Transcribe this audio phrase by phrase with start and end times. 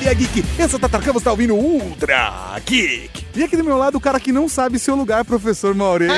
[0.00, 0.44] Cavalaria Geek.
[0.58, 2.32] Eu sou o Tatarcão, você tá ouvindo Ultra
[2.64, 3.26] Geek.
[3.34, 6.08] E aqui do meu lado, o cara que não sabe seu lugar, professor Mauri.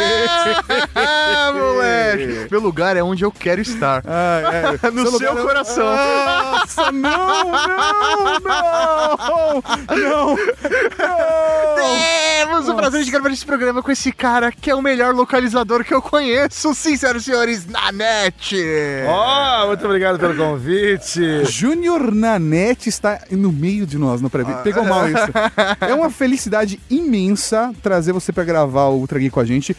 [0.94, 2.46] Ah, moleque!
[2.50, 4.02] Meu lugar é onde eu quero estar.
[4.06, 4.90] Ah, é.
[4.92, 5.84] No seu lugar é- coração.
[5.84, 9.62] Nossa, não, não, não, não,
[9.96, 10.36] não.
[11.76, 15.84] Temos o prazer de gravar esse programa com esse cara que é o melhor localizador
[15.84, 18.56] que eu conheço, sim, senhoras e senhores, na net.
[19.08, 21.44] Ó, muito obrigado pelo convite.
[21.44, 25.16] Júnior Nanete está no meio de nós, não peraí, pegou mal isso.
[25.80, 29.76] É uma felicidade imensa trazer você pra gravar o Ultra Geek com a gente.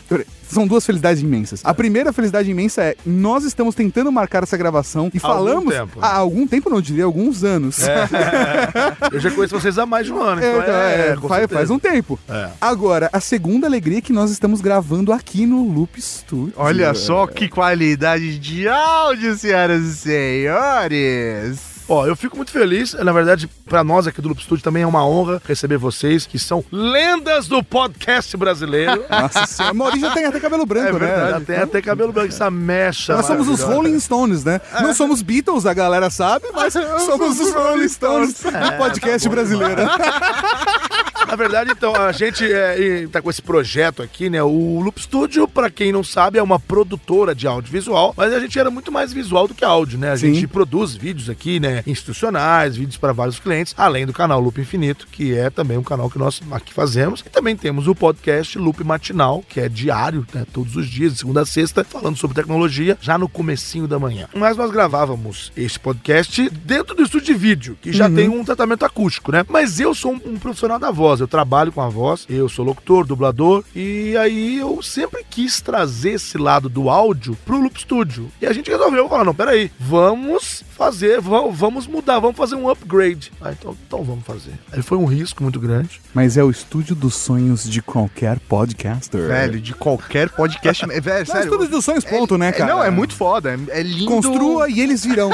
[0.48, 1.62] São duas felicidades imensas.
[1.64, 5.74] A primeira felicidade imensa é nós estamos tentando marcar essa gravação e Há algum falamos
[5.74, 6.00] tempo.
[6.02, 7.78] há algum tempo, não diria, alguns anos.
[9.12, 11.52] Eu já conheço vocês há mais de um ano, É, então então, é, é, faz,
[11.52, 12.20] faz um tempo.
[12.30, 12.50] É.
[12.60, 16.54] Agora, a segunda alegria é que nós estamos gravando aqui no Loop Studio.
[16.56, 21.73] Olha só que qualidade de áudio, senhoras e senhores.
[21.88, 22.94] Ó, eu fico muito feliz.
[22.94, 26.39] Na verdade, pra nós aqui do Loop Studio também é uma honra receber vocês, que
[26.39, 29.03] são lendas do podcast brasileiro.
[29.09, 31.30] Nossa senhora, Maurício já tem até cabelo branco, né?
[31.31, 33.16] Já tem até cabelo branco, essa mecha.
[33.16, 33.64] Nós somos os.
[33.64, 34.59] Rolling Stones, né?
[34.81, 36.73] Não somos Beatles, a galera sabe, mas
[37.06, 39.81] somos os Rolling Stones do podcast brasileiro.
[41.34, 44.44] Na verdade, então, a gente é, e tá com esse projeto aqui, né?
[44.44, 48.59] O Loop Studio, pra quem não sabe, é uma produtora de audiovisual, mas a gente
[48.59, 50.11] era muito mais visual do que áudio, né?
[50.11, 50.36] A Sim.
[50.36, 51.81] gente produz vídeos aqui, né?
[51.88, 56.08] Institucionais, vídeos para vários clientes, além do canal Loop Infinito, que é também um canal
[56.08, 57.23] que nós aqui fazemos.
[57.26, 60.45] E também temos o podcast Loop Matinal, que é diário, né?
[60.54, 64.28] Todos os dias, de segunda a sexta, falando sobre tecnologia, já no comecinho da manhã.
[64.36, 68.86] Mas nós gravávamos este podcast dentro do estúdio de vídeo, que já tem um tratamento
[68.86, 69.44] acústico, né?
[69.50, 72.66] Mas eu sou um, um profissional da voz, eu trabalho com a voz, eu sou
[72.66, 78.30] locutor, dublador, e aí eu sempre quis trazer esse lado do áudio pro Loop Studio.
[78.42, 82.70] E a gente resolveu falar, não, peraí, vamos fazer, va- vamos mudar, vamos fazer um
[82.70, 83.32] upgrade.
[83.42, 84.54] Ah, então, então vamos fazer.
[84.72, 86.02] Aí foi um risco muito grande.
[86.14, 89.28] Mas é o estúdio dos sonhos de qualquer podcaster.
[89.28, 90.86] Velho, de qualquer podcast.
[90.92, 91.44] é, Velho, Não, sério.
[91.45, 92.73] estúdio dos sonhos, ponto, né, é- cara?
[92.76, 93.58] Não, é muito foda.
[93.70, 94.06] É, é lindo.
[94.12, 95.30] Construa e eles virão.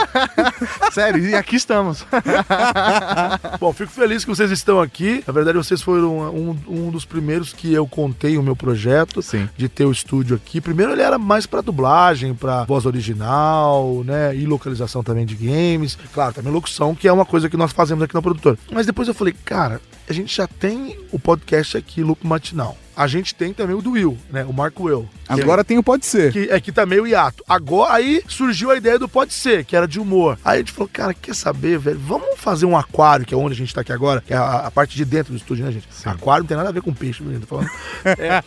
[0.92, 2.06] Sério, e aqui estamos.
[3.60, 5.24] Bom, fico feliz que vocês estão aqui.
[5.26, 9.48] Na verdade, vocês foram um, um dos primeiros que eu contei o meu projeto Sim.
[9.58, 10.62] de ter o estúdio aqui.
[10.62, 14.36] Primeiro ele era mais pra dublagem, pra voz original, né?
[14.36, 15.98] E localização também de games.
[16.14, 18.58] Claro, também locução, que é uma coisa que nós fazemos aqui na produtora.
[18.72, 22.78] Mas depois eu falei, cara, a gente já tem o podcast aqui, Loop Matinal.
[23.00, 24.44] A gente tem também o do Will, né?
[24.44, 25.08] O Marco Will.
[25.26, 26.34] Agora tem o Pode Ser.
[26.34, 27.42] que é que tá meio hiato.
[27.48, 30.38] Agora aí surgiu a ideia do Pode Ser, que era de humor.
[30.44, 31.98] Aí a gente falou, cara, quer saber, velho?
[31.98, 34.68] Vamos fazer um aquário, que é onde a gente tá aqui agora, que é a,
[34.68, 35.88] a parte de dentro do estúdio, né, gente?
[36.04, 37.70] Aquário não tem nada a ver com peixe, menino, tô falando.
[38.20, 38.44] É,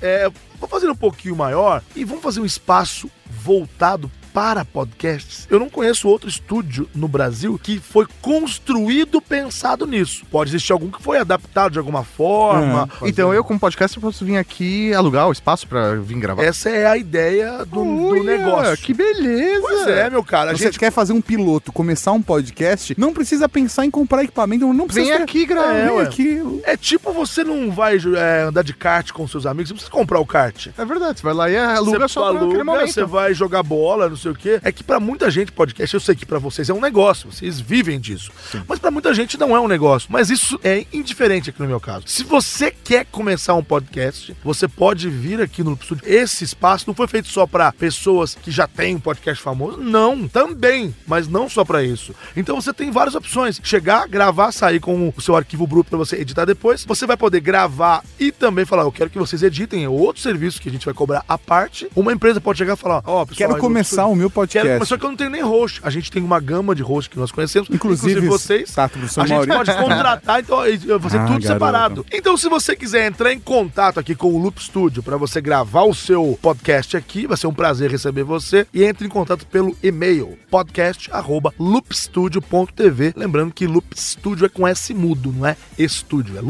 [0.00, 0.30] é,
[0.60, 5.48] vamos fazer um pouquinho maior e vamos fazer um espaço voltado para podcasts.
[5.48, 10.26] Eu não conheço outro estúdio no Brasil que foi construído pensado nisso.
[10.30, 12.86] Pode existir algum que foi adaptado de alguma forma.
[13.00, 13.08] Uhum.
[13.08, 16.42] Então eu, como podcast, posso vir aqui alugar o espaço pra vir gravar.
[16.42, 18.76] Essa é a ideia do, do negócio.
[18.84, 19.62] Que beleza.
[19.62, 20.50] Pois é, meu cara.
[20.50, 24.22] A Você gente quer fazer um piloto, começar um podcast, não precisa pensar em comprar
[24.22, 25.14] equipamento, não precisa...
[25.14, 25.72] Vem aqui gravar.
[25.72, 26.60] É, Vem aqui.
[26.64, 30.20] É tipo você não vai é, andar de kart com seus amigos, você precisa comprar
[30.20, 30.66] o kart.
[30.76, 34.16] É verdade, você vai lá e aluga você só aluga, você vai jogar bola, não
[34.16, 34.60] sei o quê.
[34.62, 37.60] É que pra muita gente podcast, eu sei que pra vocês é um negócio, vocês
[37.60, 38.30] vivem disso.
[38.68, 40.08] Mas pra muita gente não é um negócio.
[40.10, 42.04] Mas isso é indiferente aqui no meu caso.
[42.06, 46.04] Se você quer começar um podcast, você pode vir aqui no Loop Studio.
[46.06, 50.26] Esse espaço não foi feito só pra pessoas que já têm um podcast famoso, não,
[50.28, 52.14] também, mas não só pra isso.
[52.36, 53.60] Então você tem várias opções.
[53.62, 56.84] Chegar, gravar, sair com o seu arquivo bruto pra você editar depois.
[56.84, 60.60] Você vai poder gravar e também falar, eu quero que vocês editem é outro serviço
[60.60, 61.88] que a gente vai cobrar à parte.
[61.94, 64.66] Uma empresa pode chegar e falar, ó, pessoal, Quero começar Loop o meu Studio- podcast.
[64.66, 65.80] Quero começar que eu não tenho nem host.
[65.82, 67.68] A gente tem uma gama de host que nós conhecemos.
[67.70, 68.70] Inclusive, vocês.
[68.72, 71.46] tá, professor a gente pode contratar, então aí vai ser Ah, tudo garoto.
[71.46, 72.06] separado.
[72.12, 75.82] Então, se você quiser entrar em contato aqui com o Loop Studio para você gravar
[75.84, 78.66] o seu podcast aqui, vai ser um prazer receber você.
[78.72, 83.12] E entre em contato pelo e-mail podcast@loopstudio.tv.
[83.16, 86.42] Lembrando que Loop Studio é com S mudo, não é estúdio, é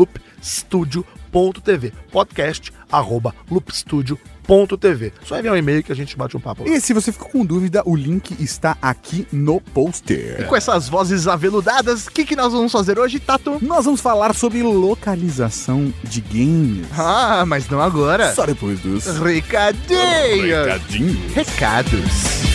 [2.93, 4.21] loopstudio.tv.
[4.47, 5.12] podcast@loopstudio.tv.
[5.25, 6.62] Só enviar um e-mail que a gente bate um papo.
[6.65, 6.71] lá.
[6.71, 10.41] E se você ficou com dúvida, o link está aqui no poster.
[10.41, 13.59] E com essas vozes aveludadas, o que, que nós vamos fazer hoje, Tato?
[13.61, 16.87] Nós vamos falar sobre localização de games.
[16.97, 18.33] Ah, mas não agora.
[18.35, 20.43] Só depois dos Recadinhos.
[20.44, 21.32] recadinhos.
[21.35, 22.47] Recados.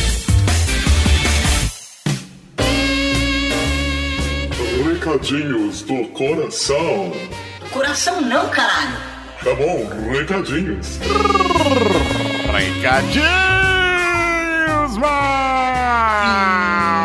[4.84, 7.12] Recadinhos do coração.
[7.72, 9.11] Coração não, caralho.
[9.44, 11.00] Tá bom, recadinhos.
[12.46, 13.61] Recadinhos,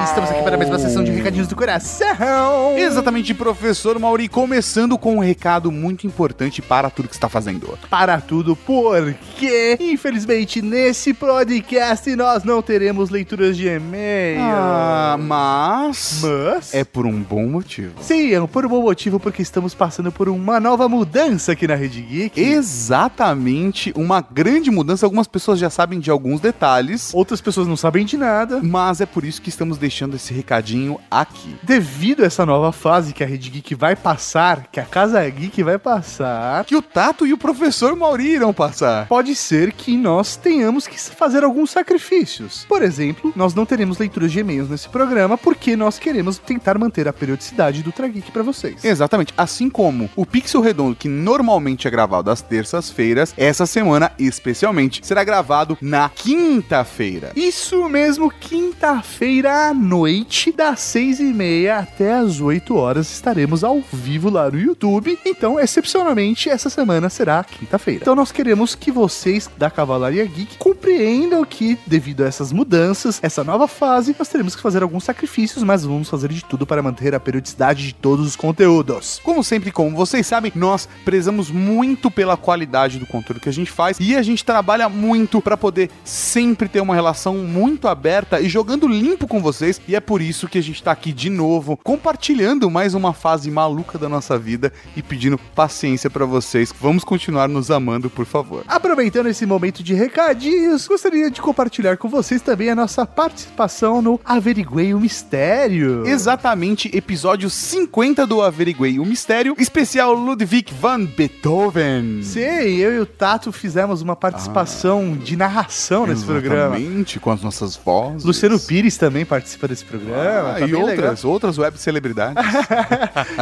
[0.04, 2.76] estamos aqui para mais uma sessão de recadinhos do coração.
[2.76, 7.78] Exatamente, professor Mauri, começando com um recado muito importante para tudo que está fazendo.
[7.88, 14.40] Para tudo, porque infelizmente nesse podcast nós não teremos leituras de e-mail.
[14.40, 17.94] Ah, mas Mas é por um bom motivo.
[18.02, 21.75] Sim, é por um bom motivo, porque estamos passando por uma nova mudança aqui na
[21.75, 22.40] Rede Geek.
[22.40, 25.06] Exatamente, uma grande mudança.
[25.06, 28.60] Algumas pessoas já sabem de alguns detalhes, Outras pessoas não sabem de nada.
[28.62, 31.56] mas é por isso que estamos deixando esse recadinho aqui.
[31.62, 35.62] Devido a essa nova fase que a Rede Geek vai passar, que a Casa Geek
[35.62, 39.06] vai passar, Que o Tato e o professor Mauri irão passar.
[39.06, 42.64] pode ser que nós tenhamos que fazer alguns sacrifícios.
[42.68, 47.08] Por exemplo, nós não teremos leituras de e-mails nesse programa porque nós queremos tentar manter
[47.08, 48.84] a periodicidade do Trageek para vocês.
[48.84, 55.00] Exatamente, assim como o Pixel Redondo, que normalmente é gravado às terças-feiras, essa semana especialmente
[55.06, 57.32] será gravado na quinta-feira.
[57.36, 63.81] Isso mesmo, quinta-feira à noite, das seis e meia até as 8 horas, estaremos ao
[63.93, 65.19] vivo lá no YouTube.
[65.25, 68.00] Então, excepcionalmente, essa semana será quinta-feira.
[68.02, 73.44] Então, nós queremos que vocês da Cavalaria Geek compreendam que, devido a essas mudanças, essa
[73.44, 77.14] nova fase, nós teremos que fazer alguns sacrifícios, mas vamos fazer de tudo para manter
[77.14, 79.20] a periodicidade de todos os conteúdos.
[79.22, 83.70] Como sempre, como vocês sabem, nós prezamos muito pela qualidade do conteúdo que a gente
[83.70, 87.56] faz e a gente trabalha muito para poder sempre ter uma relação muito
[87.88, 89.81] aberta e jogando limpo com vocês.
[89.88, 93.50] E é por isso que a gente tá aqui de novo, compartilhando mais uma fase
[93.50, 96.73] maluca da nossa vida e pedindo paciência para vocês.
[96.81, 98.64] Vamos continuar nos amando, por favor.
[98.67, 104.20] Aproveitando esse momento de recadinhos, gostaria de compartilhar com vocês também a nossa participação no
[104.25, 106.06] Averiguei o Mistério.
[106.06, 112.23] Exatamente, episódio 50 do Averiguei o Mistério, especial Ludwig van Beethoven.
[112.23, 116.79] Sim, eu e o Tato fizemos uma participação de narração nesse programa.
[116.79, 118.25] Exatamente, com as nossas vozes.
[118.25, 120.50] Luciano Pires também participa desse programa.
[120.50, 122.37] Ah, tá e outras, outras web celebridades.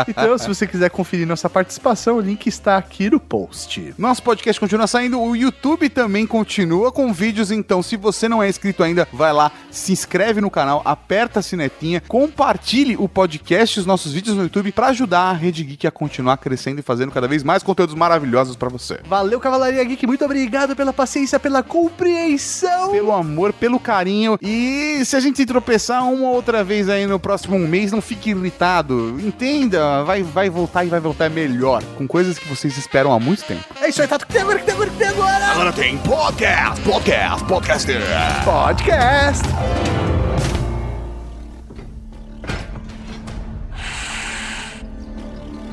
[0.07, 3.95] Então, se você quiser conferir nossa participação, o link está aqui no post.
[3.97, 8.49] Nosso podcast continua saindo, o YouTube também continua com vídeos, então se você não é
[8.49, 13.87] inscrito ainda, vai lá, se inscreve no canal, aperta a sinetinha, compartilhe o podcast, os
[13.87, 17.27] nossos vídeos no YouTube para ajudar a Rede Geek a continuar crescendo e fazendo cada
[17.27, 19.01] vez mais conteúdos maravilhosos para você.
[19.07, 20.07] Valeu, Cavalaria Geek.
[20.07, 22.91] Muito obrigado pela paciência, pela compreensão.
[22.91, 23.94] Pelo amor, pelo carinho.
[24.43, 28.31] E se a gente se tropeçar uma outra vez aí no próximo mês, não fique
[28.31, 29.19] irritado.
[29.21, 31.83] Entenda, vai, vai voltar e vai voltar melhor.
[31.97, 33.65] Com coisas que vocês esperam há muito tempo.
[33.81, 34.25] É isso aí, Tato.
[34.25, 34.57] O que tem agora?
[34.57, 34.91] O que tem agora?
[34.91, 35.47] Que tem agora?
[35.47, 38.01] Agora tem podcast, podcast, podcaster.
[38.45, 39.45] Podcast.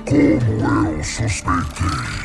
[0.05, 2.21] Como eu suspeitei.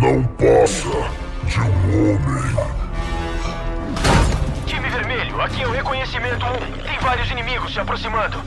[0.00, 2.54] Não passa de um homem.
[4.66, 6.82] Time vermelho, aqui é o reconhecimento 1.
[6.82, 8.42] Tem vários inimigos se aproximando.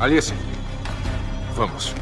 [0.00, 0.34] Alice,
[1.54, 1.94] vamos.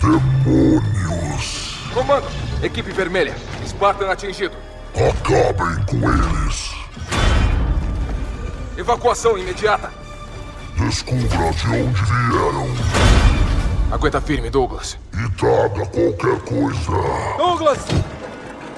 [0.00, 1.76] Demônios.
[1.94, 2.26] Comando,
[2.62, 3.34] equipe vermelha.
[3.66, 4.56] Spartan atingido.
[4.94, 6.70] Acabem com eles.
[8.80, 9.92] Evacuação imediata.
[10.78, 12.66] Descubra de onde vieram
[13.92, 14.96] Aguenta firme, Douglas.
[15.12, 17.78] e traga qualquer coisa Douglas!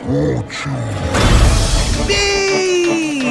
[0.05, 0.73] útil.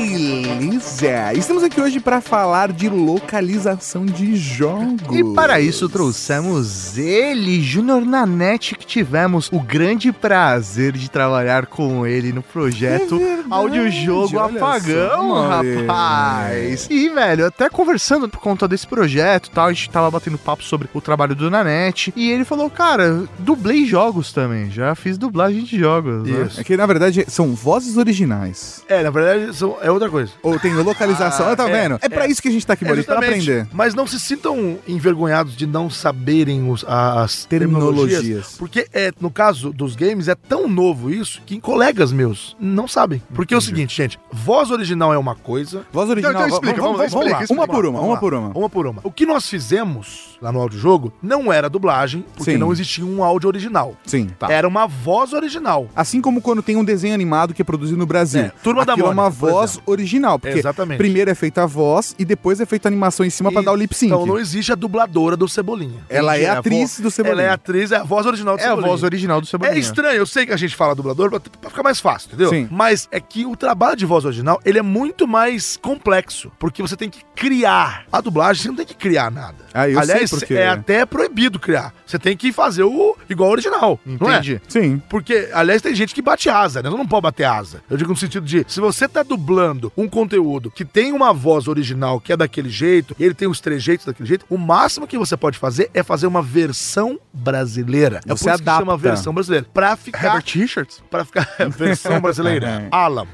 [0.01, 1.33] Beleza!
[1.33, 5.15] Estamos aqui hoje para falar de localização de jogos.
[5.15, 12.05] E para isso trouxemos ele, Júnior Nanete, que tivemos o grande prazer de trabalhar com
[12.05, 16.87] ele no projeto É verdade, Audiojogo Apagão, só, rapaz.
[16.91, 20.63] E, velho, até conversando por conta desse projeto e tal, a gente tava batendo papo
[20.63, 22.13] sobre o trabalho do Nanete.
[22.15, 24.69] E ele falou, cara, dublei jogos também.
[24.69, 26.27] Já fiz dublagem de jogos.
[26.29, 26.47] né?
[26.57, 28.50] É que na verdade são vozes originais.
[28.87, 30.31] É, na verdade, são- é outra coisa.
[30.43, 31.99] Ou tem localização, Ah, tá é, vendo?
[32.01, 32.29] É, pra é.
[32.29, 33.67] isso que a gente tá aqui, Maurício, pra aprender.
[33.73, 38.19] Mas não se sintam envergonhados de não saberem os- as terminologias.
[38.19, 38.55] Terminologias.
[38.57, 43.21] Porque, é, no caso dos games, é tão novo isso que colegas meus não sabem.
[43.33, 45.85] Porque é o seguinte, gente: voz original é uma coisa.
[45.91, 47.37] Voz original, então explica, vamos, vamos, vamos, lá.
[47.37, 47.67] Uma explica.
[47.67, 48.19] por uma, Vamos uma lá.
[48.19, 48.49] por uma.
[48.57, 49.01] Uma por uma.
[49.03, 52.57] O que nós fizemos lá no audiojogo não era dublagem, porque Sim.
[52.57, 53.95] não existia um áudio original.
[54.05, 54.51] Sim, tá.
[54.51, 55.87] Era uma voz original.
[55.95, 58.40] Assim como quando tem um desenho animado que é produzido no Brasil.
[58.45, 60.39] É, Turma da Aquilo é Mônica, uma por voz voz original.
[60.39, 60.97] Porque Exatamente.
[60.97, 63.71] primeiro é feita a voz e depois é feita a animação em cima pra dar
[63.71, 64.11] o lip sync.
[64.11, 65.99] Então não existe a dubladora do Cebolinha.
[66.09, 67.43] Ela é a atriz do Cebolinha.
[67.43, 68.89] Ela é atriz, é a voz original do É a Cebolinha.
[68.89, 69.75] voz original do Cebolinha.
[69.75, 72.49] É estranho, eu sei que a gente fala dublador pra, ficar mais fácil, entendeu?
[72.49, 72.67] Sim.
[72.71, 76.95] Mas é que o trabalho de voz original, ele é muito mais complexo, porque você
[76.95, 78.05] tem que criar.
[78.11, 79.57] A dublagem, você não tem que criar nada.
[79.73, 81.93] Ah, eu Aliás, sei porque- é até proibido criar.
[82.05, 84.35] Você tem que fazer o igual ao original, não é?
[84.35, 84.61] Entendi.
[84.67, 85.01] Sim.
[85.09, 86.89] Porque, aliás, tem gente que bate asa, né?
[86.89, 87.81] Você não pode bater asa.
[87.89, 91.67] Eu digo no sentido de, se você tá dublando um conteúdo que tem uma voz
[91.67, 95.35] original que é daquele jeito, ele tem os trejeitos daquele jeito, o máximo que você
[95.35, 98.17] pode fazer é fazer uma versão brasileira.
[98.17, 98.97] é por Você que chama adapta.
[98.97, 99.65] versão brasileira.
[99.73, 101.03] Pra ficar Herbert Richards?
[101.09, 102.87] Pra ficar versão brasileira.
[102.91, 103.31] Álamo.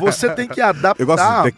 [0.00, 1.00] Você tem que adaptar.
[1.02, 1.52] Eu gosto de.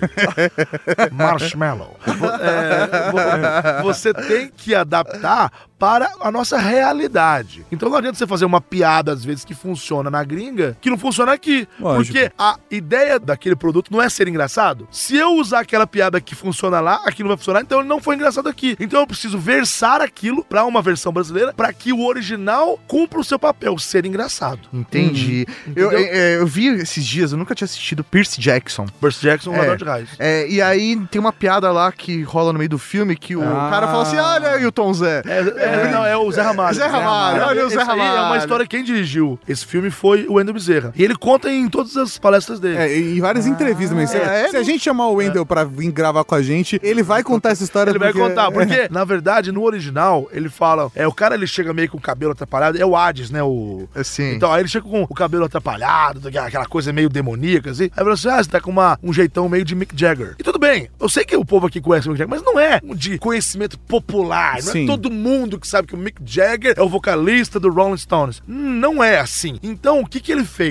[1.12, 1.96] Marshmallow.
[2.06, 7.66] É, vo- você tem que adaptar para a nossa realidade.
[7.70, 10.98] Então não adianta você fazer uma piada, às vezes, que funciona na gringa, que não
[10.98, 11.66] funciona aqui.
[11.80, 12.12] Lógico.
[12.14, 14.86] Porque a ideia daquele produto não é ser engraçado.
[14.90, 18.02] Se eu usar aquela piada que funciona lá, aqui não vai funcionar, então ele não
[18.02, 18.76] foi engraçado aqui.
[18.78, 23.24] Então eu preciso versar aquilo para uma versão brasileira para que o original cumpra o
[23.24, 24.60] seu papel, ser engraçado.
[24.72, 25.46] Entendi.
[25.74, 25.92] Eu, Entendeu?
[26.12, 28.84] é, eu vi esses dias, eu nunca tinha assistido Percy Jackson.
[29.00, 29.58] Percy Jackson, É.
[29.58, 30.10] ladrão de raios.
[30.18, 33.42] É, e aí tem uma piada lá que rola no meio do filme que o
[33.42, 33.68] Ah.
[33.70, 35.22] cara fala assim: olha aí o Tom Zé.
[35.26, 36.74] É, é, não, é o Zé Ramalho.
[36.76, 38.38] Zé Ramalho, olha o Zé aí É uma Ramalho.
[38.40, 40.73] história, quem dirigiu esse filme foi o Wendel Bezerra.
[40.94, 42.76] E ele conta em todas as palestras dele.
[42.76, 45.90] É, em várias entrevistas, mas se, é, se a gente chamar o Wendel pra vir
[45.90, 47.90] gravar com a gente, ele vai contar essa história.
[47.90, 50.90] Ele vai porque- contar, porque, na verdade, no original, ele fala.
[50.94, 53.42] É, o cara ele chega meio com o cabelo atrapalhado, é o Hades, né?
[53.42, 53.88] O.
[53.94, 54.32] Assim.
[54.34, 57.84] Então, aí ele chega com o cabelo atrapalhado, aquela coisa meio demoníaca, assim.
[57.84, 60.34] Aí fala assim: ah, você tá com uma, um jeitão meio de Mick Jagger.
[60.38, 62.58] E tudo bem, eu sei que o povo aqui conhece o Mick Jagger, mas não
[62.58, 64.54] é de conhecimento popular.
[64.64, 64.84] Não Sim.
[64.84, 68.42] é todo mundo que sabe que o Mick Jagger é o vocalista do Rolling Stones.
[68.46, 69.58] Não é assim.
[69.62, 70.63] Então, o que que ele fez?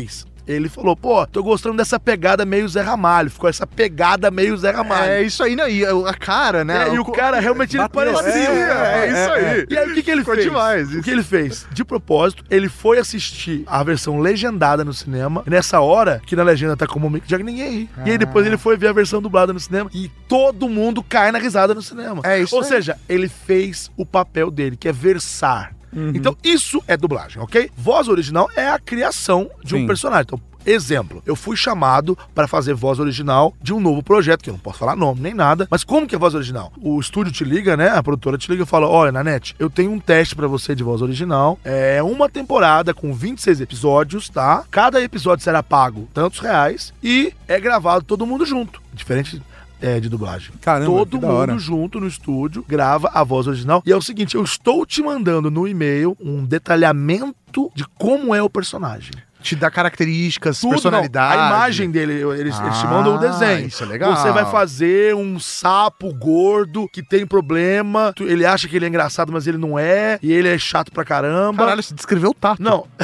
[0.46, 3.32] Ele falou, pô, tô gostando dessa pegada meio Zé Ramalho.
[3.32, 5.10] Ficou essa pegada meio Zé Ramalho.
[5.12, 5.72] É isso aí, né?
[5.72, 6.90] E a cara, né?
[6.90, 8.28] É, e o cara realmente ele parecia.
[8.30, 9.66] É, é, isso aí.
[9.70, 10.46] E aí o que, que ele Ficou fez?
[10.46, 11.02] demais O isso.
[11.02, 11.66] que ele fez?
[11.72, 15.44] De propósito, ele foi assistir a versão legendada no cinema.
[15.46, 17.90] Nessa hora, que na legenda tá como Mick Jagger, ninguém ri.
[18.06, 21.32] E aí depois ele foi ver a versão dublada no cinema e todo mundo cai
[21.32, 22.22] na risada no cinema.
[22.26, 22.68] É isso Ou aí.
[22.68, 25.74] seja, ele fez o papel dele, que é versar.
[26.14, 27.70] Então isso é dublagem, ok?
[27.76, 29.88] Voz original é a criação de um Sim.
[29.88, 30.24] personagem.
[30.24, 34.54] Então, Exemplo, eu fui chamado para fazer voz original de um novo projeto, que eu
[34.54, 36.72] não posso falar nome nem nada, mas como que é voz original?
[36.82, 37.90] O estúdio te liga, né?
[37.90, 40.84] A produtora te liga e fala: Olha, Nanete, eu tenho um teste para você de
[40.84, 41.60] voz original.
[41.64, 44.64] É uma temporada com 26 episódios, tá?
[44.72, 48.82] Cada episódio será pago tantos reais e é gravado todo mundo junto.
[48.94, 49.42] Diferente.
[49.84, 50.52] É, de dublagem.
[50.62, 51.58] Caramba, Todo mundo hora.
[51.58, 53.84] junto no estúdio grava a voz original.
[53.86, 58.42] E é o seguinte: eu estou te mandando no e-mail um detalhamento de como é
[58.42, 59.12] o personagem.
[59.42, 61.36] Te dá características, Tudo, personalidade.
[61.36, 61.44] não.
[61.44, 63.68] A imagem dele, eles, eles te Ah, mandam o desenho.
[63.68, 64.16] isso é legal.
[64.16, 68.14] Você vai fazer um sapo gordo que tem problema.
[68.16, 70.18] tu- Ele acha que ele é engraçado, mas ele não é.
[70.24, 71.58] E ele é chato pra caramba.
[71.66, 72.64] Caralho, você descreveu o tato.
[72.64, 72.88] Não,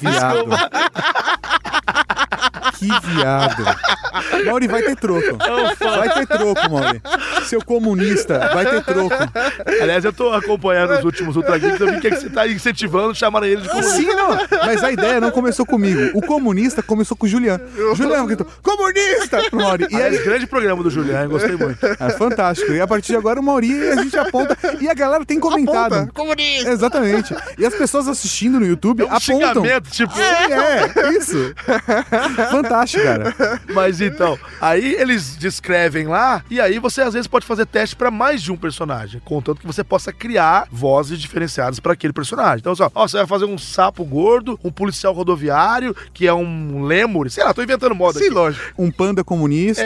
[0.00, 0.44] Que viado.
[2.80, 3.64] Que viado.
[4.46, 5.36] Mauri, vai ter troco.
[5.78, 7.02] Vai ter troco, Mauri.
[7.46, 9.14] Seu comunista, vai ter troco.
[9.80, 11.80] aliás, eu tô acompanhando os últimos Ultra Geeks.
[11.80, 13.96] Eu vi que você tá incentivando chamar ele de comunista.
[13.96, 14.28] Sim, não.
[14.66, 16.16] Mas a ideia não começou comigo.
[16.16, 17.64] O comunista começou com o Juliano.
[17.94, 19.42] Juliano gritou, comunista!
[19.50, 19.86] Pro Mauri.
[19.90, 21.84] E aí, Aliás, grande programa do Juliano, gostei muito.
[21.84, 22.72] é fantástico.
[22.72, 24.56] E a partir de agora o Mauri a gente aponta.
[24.80, 26.10] E a galera tem comentado.
[26.12, 26.70] Comunista!
[26.70, 27.34] Exatamente.
[27.58, 29.62] E as pessoas assistindo no YouTube É um apontam.
[29.90, 30.12] tipo.
[30.18, 30.52] É,
[31.06, 31.54] é, isso.
[32.50, 33.34] Fantástico, cara.
[33.72, 38.10] Mas então, aí eles descrevem lá, e aí você às vezes pode fazer teste pra
[38.10, 42.58] mais de um personagem, contanto que você possa criar vozes diferenciadas pra aquele personagem.
[42.58, 46.84] Então, só, ó, você vai fazer um sapo gordo, um policial rodoviário, que é um
[46.84, 48.34] lemur, sei lá, tô inventando moda Sim, aqui.
[48.34, 48.64] lógico.
[48.78, 49.82] Um panda comunista.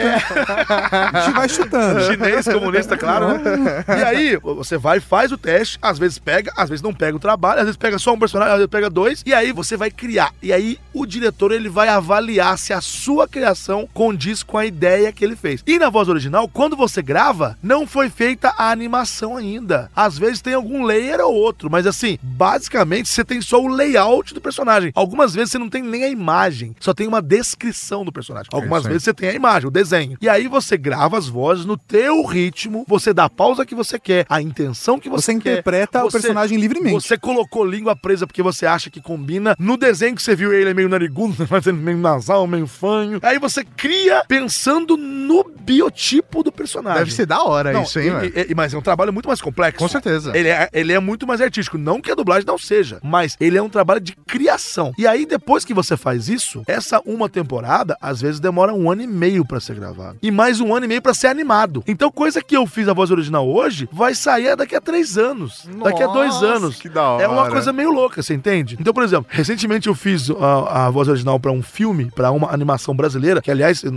[1.13, 2.01] A gente vai chutando.
[2.01, 3.85] Chinês comunista, claro, né?
[3.87, 7.19] E aí, você vai, faz o teste, às vezes pega, às vezes não pega o
[7.19, 9.91] trabalho, às vezes pega só um personagem, às vezes pega dois, e aí você vai
[9.91, 10.33] criar.
[10.41, 15.11] E aí o diretor ele vai avaliar se a sua criação condiz com a ideia
[15.11, 15.61] que ele fez.
[15.67, 19.89] E na voz original, quando você grava, não foi feita a animação ainda.
[19.95, 24.33] Às vezes tem algum layer ou outro, mas assim, basicamente você tem só o layout
[24.33, 24.91] do personagem.
[24.95, 28.49] Algumas vezes você não tem nem a imagem, só tem uma descrição do personagem.
[28.53, 28.93] Algumas isso aí.
[28.93, 30.17] vezes você tem a imagem, o desenho.
[30.21, 33.99] E aí você grava as vozes no teu ritmo, você dá a pausa que você
[33.99, 35.51] quer, a intenção que você, Você quer.
[35.53, 36.93] interpreta o Você- personagem livremente.
[37.01, 39.55] Você colocou língua presa porque você acha que combina.
[39.59, 43.19] No desenho que você viu, ele é meio narigudo, fazendo meio nasal, meio fanho.
[43.23, 46.99] Aí você cria pensando no biotipo do personagem.
[46.99, 49.27] Deve ser da hora Não, isso, hein, e- e- e- mas é um trabalho muito
[49.27, 49.79] mais complexo.
[49.79, 50.35] Com certeza.
[50.37, 51.77] Ele é, ele é muito mais artístico.
[51.77, 54.91] Não que a dublagem não seja, mas ele é um trabalho de criação.
[54.97, 59.01] E aí, depois que você faz isso, essa uma temporada, às vezes demora um ano
[59.01, 60.17] e meio pra ser gravado.
[60.21, 61.83] E mais um ano e meio pra ser animado.
[61.87, 65.67] Então, coisa que eu fiz a voz original hoje, vai sair daqui a três anos.
[65.83, 66.75] daqui a dois Nossa, anos.
[66.77, 67.23] que da hora.
[67.23, 68.77] É uma coisa meio louca, você entende?
[68.79, 72.51] Então, por exemplo, recentemente eu fiz a, a voz original pra um filme, pra uma
[72.53, 73.91] animação brasileira, que aliás, eu,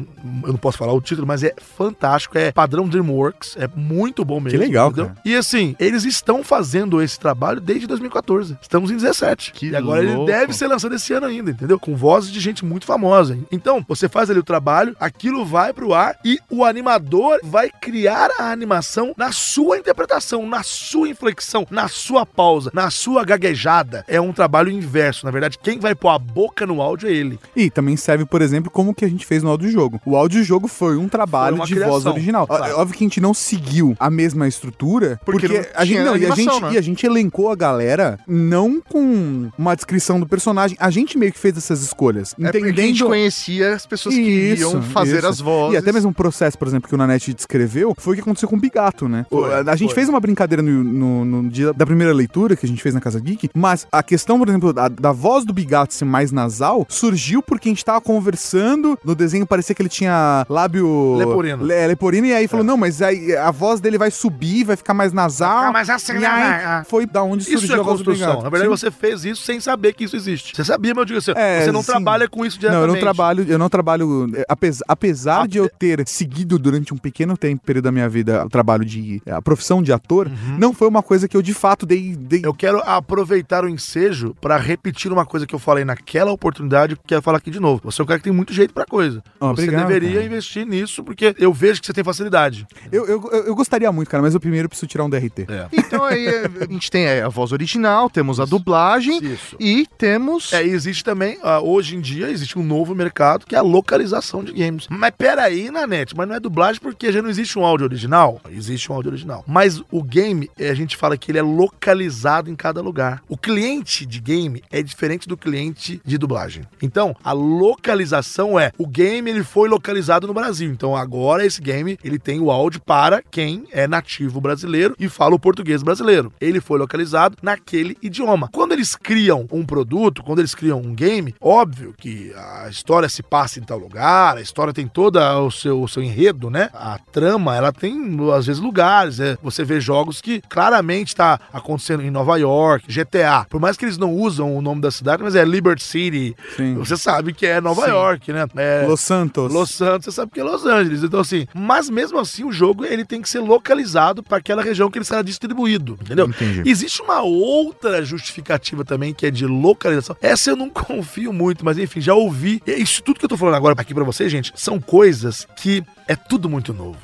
[0.44, 3.08] eu não posso falar o título, mas é fantástico, é padrão DreamWorks,
[3.56, 4.58] é muito bom mesmo.
[4.58, 5.06] legal, entendeu?
[5.06, 5.18] cara.
[5.24, 8.56] E assim, eles estão fazendo esse trabalho desde 2014.
[8.60, 9.52] Estamos em 17.
[9.52, 10.26] Que e agora ele louco.
[10.30, 11.78] deve ser lançado esse ano ainda, entendeu?
[11.78, 13.38] Com vozes de gente muito famosa.
[13.50, 18.30] Então, você faz ali o trabalho, aquilo vai pro ar e o animador vai criar
[18.38, 24.04] a animação na sua interpretação, na sua inflexão, na sua pausa, na sua gaguejada.
[24.08, 25.24] É um trabalho inverso.
[25.24, 27.38] Na verdade, quem vai pôr a boca no áudio é ele.
[27.56, 30.00] E também serve, por exemplo, como que a gente fez no audiojogo.
[30.04, 32.46] O audiojogo foi um trabalho Foi de voz criação, original.
[32.46, 32.64] claro.
[32.64, 36.24] É Óbvio que gente não seguiu a mesma estrutura, Porque porque, a gente não, e
[36.26, 36.72] a animação, gente né?
[36.74, 40.76] e a gente elencou a galera não com uma descrição do personagem.
[40.80, 44.14] A gente meio que fez essas escolhas, É porque a gente entendendo conhecia as pessoas
[44.14, 45.26] que iam fazer isso.
[45.26, 45.74] as vozes.
[45.74, 48.48] E até mesmo o processo, por exemplo, que o Nanete descreveu, foi o que aconteceu
[48.48, 49.26] com o Bigato, né?
[49.30, 49.94] Foi, a gente foi.
[49.96, 53.00] fez uma brincadeira no, no- no dia da primeira leitura que a gente fez na
[53.00, 56.86] Casa Geek, mas a questão, por exemplo, da, da voz do Bigato ser mais nasal
[56.88, 61.16] surgiu porque a gente tava conversando, no desenho parecia que ele tinha lábio...
[61.16, 61.64] Leporino.
[61.64, 64.94] Le, leporino, e aí falou, não, mas aí a voz dele vai subir, vai ficar
[64.94, 65.58] mais nasal.
[65.58, 66.84] ficar mais assim, e né, aí né?
[66.88, 68.42] foi da onde surgiu Isso é a voz construção.
[68.42, 68.68] Na verdade, Sim.
[68.68, 70.54] você fez isso sem saber que isso existe.
[70.56, 71.86] Você sabia, mas eu digo assim, É, você não sim.
[71.92, 72.88] trabalha com isso Não, diretamente.
[72.88, 74.30] eu não trabalho, eu não trabalho.
[74.36, 78.44] é, apes- apesar de eu ter seguido durante um pequeno tempo, período da minha vida,
[78.44, 79.20] o trabalho de.
[79.30, 82.14] a profissão de ator, não foi uma coisa que eu de fato dei.
[82.16, 82.46] dei Uhum.
[82.46, 87.02] Eu quero aproveitar o ensejo pra repetir uma coisa que eu falei naquela oportunidade, que
[87.06, 87.82] quero falar aqui de novo.
[87.84, 89.22] Você é um cara que tem muito jeito pra coisa.
[89.40, 90.24] Ah, você obrigado, deveria cara.
[90.24, 92.66] investir nisso, porque eu vejo que você tem facilidade.
[92.92, 95.46] Eu, eu, eu- gostaria muito, cara, mas eu primeiro preciso tirar um DRT.
[95.48, 95.66] É.
[95.72, 99.56] Então aí a gente tem a voz original, temos a dublagem Isso.
[99.58, 100.52] e temos...
[100.52, 103.62] É, e existe também, ah, hoje em dia, existe um novo mercado que é a
[103.62, 104.86] localização de games.
[104.88, 108.40] Mas peraí, Nanete, mas não é dublagem porque já não existe um áudio original?
[108.50, 109.44] Existe um áudio original.
[109.46, 113.22] Mas o game, eh, a gente fala que ele é localizado em cada lugar.
[113.28, 116.62] O cliente de game é diferente do cliente de dublagem.
[116.82, 120.70] Então, a localização é, o game ele foi localizado no Brasil.
[120.70, 125.34] Então agora esse game, ele tem o áudio para quem é nativo brasileiro e fala
[125.34, 126.32] o português brasileiro.
[126.40, 128.48] Ele foi localizado naquele idioma.
[128.52, 133.22] Quando eles criam um produto, quando eles criam um game, óbvio que a história se
[133.22, 136.70] passa em tal lugar, a história tem toda o seu, o seu enredo, né?
[136.74, 139.18] A trama, ela tem, às vezes, lugares.
[139.18, 139.36] né?
[139.42, 143.46] Você vê jogos que claramente tá acontecendo em Nova York, GTA.
[143.48, 146.36] Por mais que eles não usam o nome da cidade, mas é Liberty City.
[146.56, 146.74] Sim.
[146.74, 148.46] Você sabe que é Nova York, né?
[148.56, 149.52] É, Los Santos.
[149.52, 151.02] Los Santos, você sabe que é Los Angeles.
[151.02, 154.90] Então, assim, mas mesmo assim, o jogo ele tem que ser localizado para aquela região
[154.90, 156.26] que ele será distribuído, entendeu?
[156.28, 156.62] Entendi.
[156.68, 160.16] Existe uma outra justificativa também que é de localização.
[160.20, 162.62] Essa eu não confio muito, mas enfim, já ouvi.
[162.66, 165.82] E Isso tudo que eu tô falando agora aqui para vocês, gente, são coisas que
[166.06, 166.98] é tudo muito novo.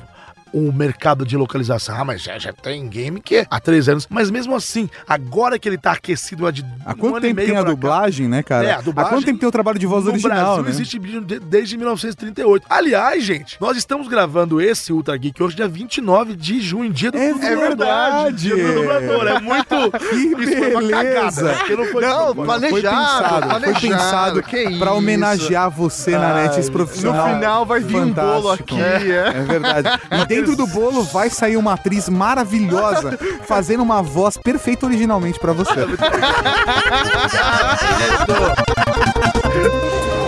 [0.57, 4.07] O mercado de localização, ah, mas já, já tem game que é há três anos.
[4.09, 7.41] Mas mesmo assim, agora que ele tá aquecido há de Há um quanto e tempo
[7.41, 8.67] tem a pra cá, dublagem, né, cara?
[8.69, 10.71] É, a dublagem Há quanto tempo tem o trabalho de voz no original, Brasil né?
[10.71, 12.67] existe de- desde 1938.
[12.71, 17.19] Aliás, gente, nós estamos gravando esse Ultra Geek hoje, dia 29 de junho, dia do
[17.19, 17.59] É dublador.
[17.59, 18.37] verdade.
[18.37, 19.27] Dia do dublador.
[19.27, 19.75] É muito.
[19.99, 21.03] Que Isso foi uma beleza.
[21.15, 21.43] cagada.
[21.43, 21.55] né?
[21.59, 24.79] Porque não foi Não, planejado, Foi pensado, foi planejado, pensado que isso.
[24.79, 27.35] pra homenagear você, Nanete, esse No profissional.
[27.35, 29.29] final vai vir um bolo aqui, é.
[29.35, 29.89] É verdade.
[30.13, 35.53] E dentro do bolo vai sair uma atriz maravilhosa fazendo uma voz perfeita originalmente pra
[35.53, 35.75] você.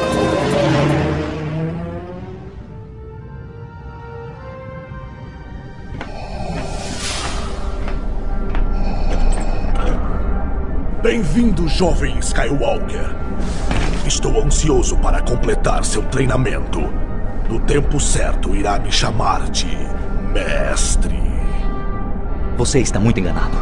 [11.06, 13.14] Bem-vindo, jovem Skywalker.
[14.04, 16.80] Estou ansioso para completar seu treinamento.
[17.48, 19.68] No tempo certo, irá me chamar de
[20.32, 21.22] Mestre.
[22.56, 23.56] Você está muito enganado.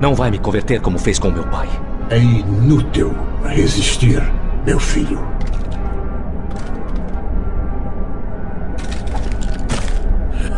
[0.00, 1.68] Não vai me converter como fez com meu pai.
[2.10, 4.22] É inútil resistir,
[4.64, 5.20] meu filho.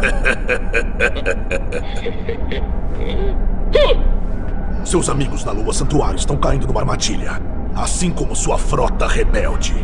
[4.85, 7.41] Seus amigos na Lua Santuário estão caindo numa armadilha,
[7.75, 9.75] assim como sua frota rebelde.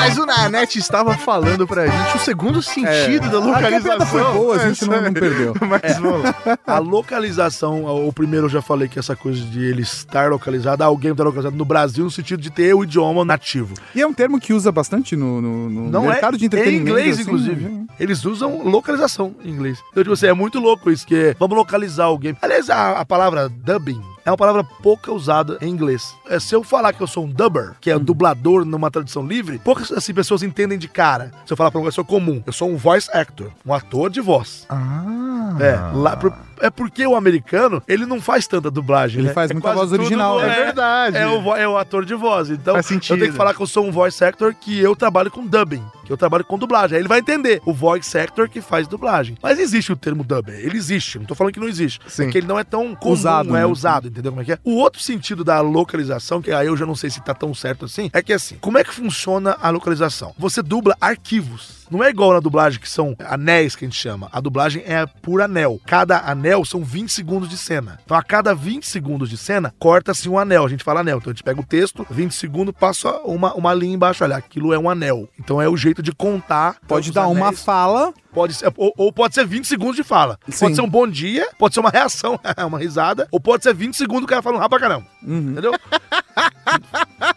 [0.00, 4.06] Mas o Nanete estava falando pra gente o segundo sentido da A piada localização.
[4.06, 5.54] foi boa, a gente não, não perdeu.
[5.60, 6.34] Mas vamos lá.
[6.66, 10.96] A localização, o primeiro eu já falei que essa coisa de ele estar localizado, o
[10.96, 13.74] game tá localizado no Brasil no sentido de ter o idioma nativo.
[13.94, 16.46] E é um termo que usa bastante no, no- no Não mercado é de em
[16.46, 16.88] entretenimento.
[16.90, 17.64] inglês, assim, inclusive.
[17.64, 17.84] né?
[17.98, 19.78] Eles usam localização em inglês.
[19.90, 22.36] Então, tipo assim, é muito louco isso, que é, vamos localizar game.
[22.40, 26.14] Aliás, a, a palavra dubbing é uma palavra pouca usada em inglês.
[26.28, 29.26] É, se eu falar que eu sou um dubber, que é um dublador numa tradução
[29.26, 31.32] livre, poucas assim, pessoas entendem de cara.
[31.46, 34.20] Se eu falar pra uma pessoa comum, eu sou um voice actor, um ator de
[34.20, 34.66] voz.
[34.68, 35.56] Ah.
[35.60, 39.20] É, lá, por- é porque o americano, ele não faz tanta dublagem.
[39.20, 39.34] Ele né?
[39.34, 40.58] faz É muita voz original, né?
[40.60, 41.16] É verdade.
[41.16, 42.50] É o, é o ator de voz.
[42.50, 43.18] Então, Faz eu sentido.
[43.18, 46.12] tenho que falar que eu sou um voice actor que eu trabalho com dubbing, que
[46.12, 46.96] eu trabalho com dublagem.
[46.96, 49.36] Aí ele vai entender o voice actor que faz dublagem.
[49.42, 51.18] Mas existe o termo dubbing, ele existe.
[51.18, 52.00] Não tô falando que não existe.
[52.06, 52.24] Sim.
[52.24, 53.66] Porque ele não é tão comum, Usado, é né?
[53.66, 54.58] usado, entendeu como é que é?
[54.64, 57.84] O outro sentido da localização, que aí eu já não sei se tá tão certo
[57.84, 60.34] assim, é que assim, como é que funciona a localização?
[60.38, 61.79] Você dubla arquivos.
[61.90, 64.28] Não é igual na dublagem que são anéis que a gente chama.
[64.32, 65.80] A dublagem é por anel.
[65.86, 67.98] Cada anel são 20 segundos de cena.
[68.04, 70.64] Então a cada 20 segundos de cena, corta-se um anel.
[70.64, 71.18] A gente fala anel.
[71.18, 74.22] Então a gente pega o texto, 20 segundos, passa uma, uma linha embaixo.
[74.22, 75.28] Olha, aquilo é um anel.
[75.38, 76.76] Então é o jeito de contar.
[76.86, 77.62] Pode dar uma anéis.
[77.62, 78.14] fala.
[78.32, 80.38] Pode ser, ou, ou pode ser 20 segundos de fala.
[80.48, 80.60] Sim.
[80.60, 83.96] Pode ser um bom dia, pode ser uma reação, uma risada, ou pode ser 20
[83.96, 85.06] segundos o cara falando rápido pra caramba.
[85.26, 85.50] Uhum.
[85.50, 85.72] Entendeu?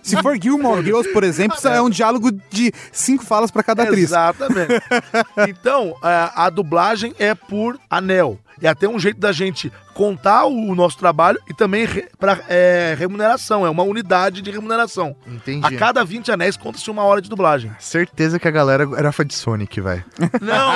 [0.01, 3.83] Se for Gilmore Girls, por exemplo, isso é um diálogo de cinco falas pra cada
[3.83, 4.05] atriz.
[4.05, 4.73] Exatamente.
[5.47, 8.39] então, a, a dublagem é por anel.
[8.63, 12.95] É até um jeito da gente contar o, nosso trabalho e também re, pra, é,
[12.97, 13.65] remuneração.
[13.65, 15.15] É uma unidade de remuneração.
[15.27, 15.65] Entendi.
[15.65, 17.71] A cada 20 anéis conta-se uma hora de dublagem.
[17.77, 20.03] Certeza que a galera era fã de Sonic, velho.
[20.41, 20.73] Não!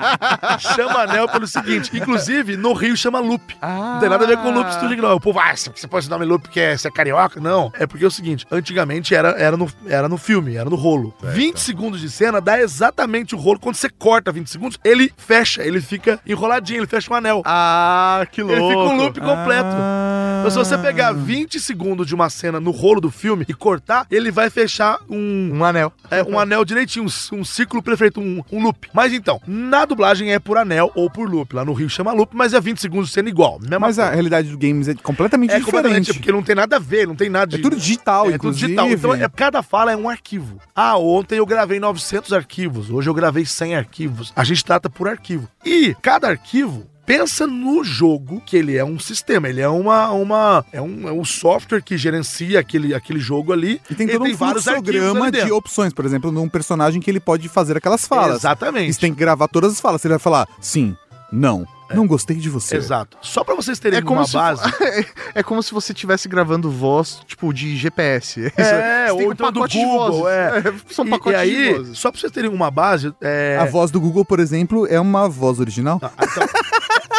[0.74, 3.54] chama anel pelo seguinte: inclusive, no Rio chama loop.
[3.62, 5.14] Não tem nada a ver com loop studio, não.
[5.14, 7.40] O povo, ah, você pode esse nome loop porque é- você é carioca?
[7.40, 7.70] Não.
[7.78, 11.14] É porque é o seguinte: antigamente era, era, no, era no filme, era no rolo.
[11.22, 13.60] 20 segundos de cena dá exatamente o rolo.
[13.60, 17.25] Quando você corta 20 segundos, ele fecha, ele fica enroladinho, ele fecha um anel.
[17.44, 18.56] Ah, que louco.
[18.60, 19.68] Ele fica um loop completo.
[19.72, 20.36] Ah.
[20.40, 24.06] Então, se você pegar 20 segundos de uma cena no rolo do filme e cortar,
[24.10, 25.92] ele vai fechar um, Um anel.
[26.10, 28.88] é, um anel direitinho, um, um ciclo perfeito, um, um loop.
[28.92, 31.54] Mas então, na dublagem é por anel ou por loop.
[31.54, 33.58] Lá no Rio chama loop, mas é 20 segundos sendo igual.
[33.60, 34.14] Mesma Mas a coisa.
[34.14, 36.18] realidade do games é completamente é completamente, diferente.
[36.20, 37.56] porque não tem nada a ver, não tem nada de...
[37.56, 38.66] É tudo digital, É tudo inclusive.
[38.66, 38.90] digital.
[38.90, 40.58] Então, é, cada fala é um arquivo.
[40.74, 44.32] Ah, ontem eu gravei 900 arquivos, hoje eu gravei 100 arquivos.
[44.36, 45.48] A gente trata por arquivo.
[45.64, 50.64] E cada arquivo pensa no jogo, que ele é um sistema, ele é uma, uma
[50.72, 53.80] é, um, é um software que gerencia aquele, aquele jogo ali.
[53.88, 55.56] E tem Ele todo um fluxograma ali de dentro.
[55.56, 58.38] opções, por exemplo, num personagem que ele pode fazer aquelas falas.
[58.38, 58.90] Exatamente.
[58.90, 60.02] E você tem que gravar todas as falas.
[60.02, 60.96] Você vai falar sim,
[61.32, 62.76] não, não gostei de você.
[62.76, 63.16] Exato.
[63.22, 64.62] Só pra vocês terem É como, uma se, base.
[65.34, 68.52] é como se você estivesse gravando voz, tipo, de GPS.
[68.56, 70.26] É, tem ou um então do Google, vozes.
[70.66, 70.74] é.
[70.92, 71.98] São E- e, aí, de vozes.
[71.98, 73.58] só pra vocês terem uma base, é...
[73.60, 76.00] A voz do Google, por exemplo, é uma voz original.
[76.02, 76.46] Ah, então,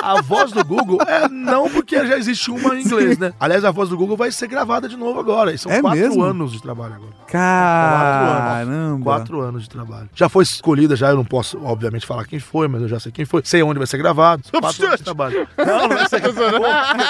[0.01, 3.33] a voz do Google é não porque já existe uma em inglês, né?
[3.39, 5.51] Aliás, a voz do Google vai ser gravada de novo agora.
[5.53, 6.23] E são É quatro mesmo?
[6.23, 7.13] anos de trabalho agora.
[7.27, 9.03] Caramba.
[9.03, 10.09] Quatro anos de trabalho.
[10.13, 13.11] Já foi escolhida, já eu não posso, obviamente, falar quem foi, mas eu já sei
[13.11, 13.41] quem foi.
[13.43, 14.43] Sei onde vai ser gravado.
[14.59, 15.47] Quatro anos de trabalho.
[15.57, 16.21] Não, não vai ser.
[16.21, 16.33] Pô,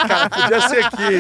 [0.08, 1.14] cara, podia ser aqui.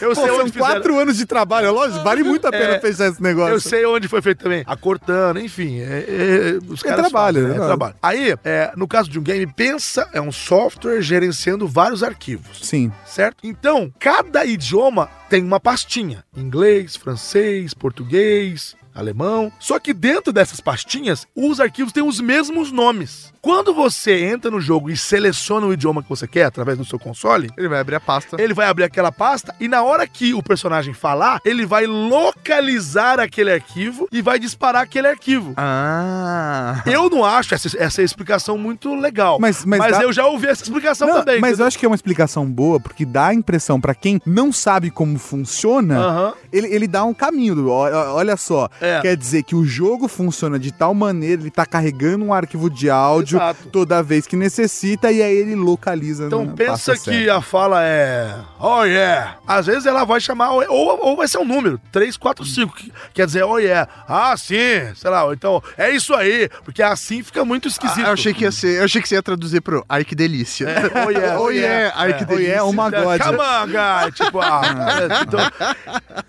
[0.00, 0.72] Eu, eu Pô, sei onde fizeram.
[0.72, 3.54] quatro anos de trabalho, é lógico, vale muito a pena É, fechar esse negócio.
[3.54, 4.62] Eu sei onde foi feito também.
[4.66, 5.80] A Cortana, enfim.
[5.80, 7.94] É, é- os É caras trabalho, fazem, é é trabalho.
[8.02, 12.60] Aí, é, no caso de um game, pensa, é um software gerenciando vários arquivos.
[12.62, 12.92] Sim.
[13.06, 13.38] Certo?
[13.42, 19.52] Então, cada idioma tem uma pastinha: inglês, francês, português, alemão.
[19.58, 23.32] Só que dentro dessas pastinhas, os arquivos têm os mesmos nomes.
[23.40, 26.98] Quando você entra no jogo e seleciona o idioma que você quer através do seu
[26.98, 28.36] console, Ele vai abrir a pasta.
[28.40, 33.20] ele vai abrir aquela pasta e na hora que o personagem falar, ele vai localizar
[33.20, 35.52] aquele arquivo e vai disparar aquele arquivo.
[35.56, 36.82] Ah.
[36.86, 39.38] Eu não acho essa, essa explicação muito legal.
[39.40, 41.40] Mas- mas dá- eu já ouvi essa explicação Não, também.
[41.40, 41.64] mas entendeu?
[41.64, 44.90] eu acho que é uma explicação boa, porque dá a impressão pra quem não sabe
[44.90, 46.34] como funciona, Aham.
[46.52, 47.68] ele, ele dá um caminho.
[47.68, 49.00] Olha só, É.
[49.00, 52.88] quer dizer que o jogo funciona de tal maneira, ele tá carregando um arquivo de
[52.90, 53.68] áudio Exato.
[53.70, 56.26] toda vez que necessita e aí ele localiza.
[56.26, 57.36] Então na pensa que certa.
[57.36, 59.38] a fala é Oh yeah.
[59.46, 62.74] Às vezes ela vai chamar, ou, ou vai ser um número, 3, 4, 5.
[62.74, 63.88] que Quer dizer, oh yeah.
[64.06, 64.56] Ah, sim,
[64.94, 65.24] sei lá.
[65.24, 66.48] ou Então, é isso aí.
[66.64, 68.04] Porque assim fica muito esquisito.
[68.04, 68.78] Ah, eu achei que ia ser.
[68.78, 70.68] Eu achei que você ia traduzir pro Ai que delícia.
[70.68, 72.64] É, oh yeah, Oh yeah, ai que Oh yeah, delícia.
[72.64, 73.20] oh my God.
[73.20, 74.12] Come on, guy.
[74.18, 74.62] Tipo, ah,
[75.00, 75.40] é, então,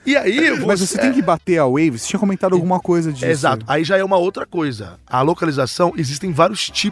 [0.06, 0.66] E aí, você...
[0.66, 3.26] Mas você tem que bater a wave, você tinha comentado alguma coisa disso.
[3.26, 3.66] Exato.
[3.68, 5.00] Aí já é uma outra coisa.
[5.08, 6.89] A localização, existem vários tipos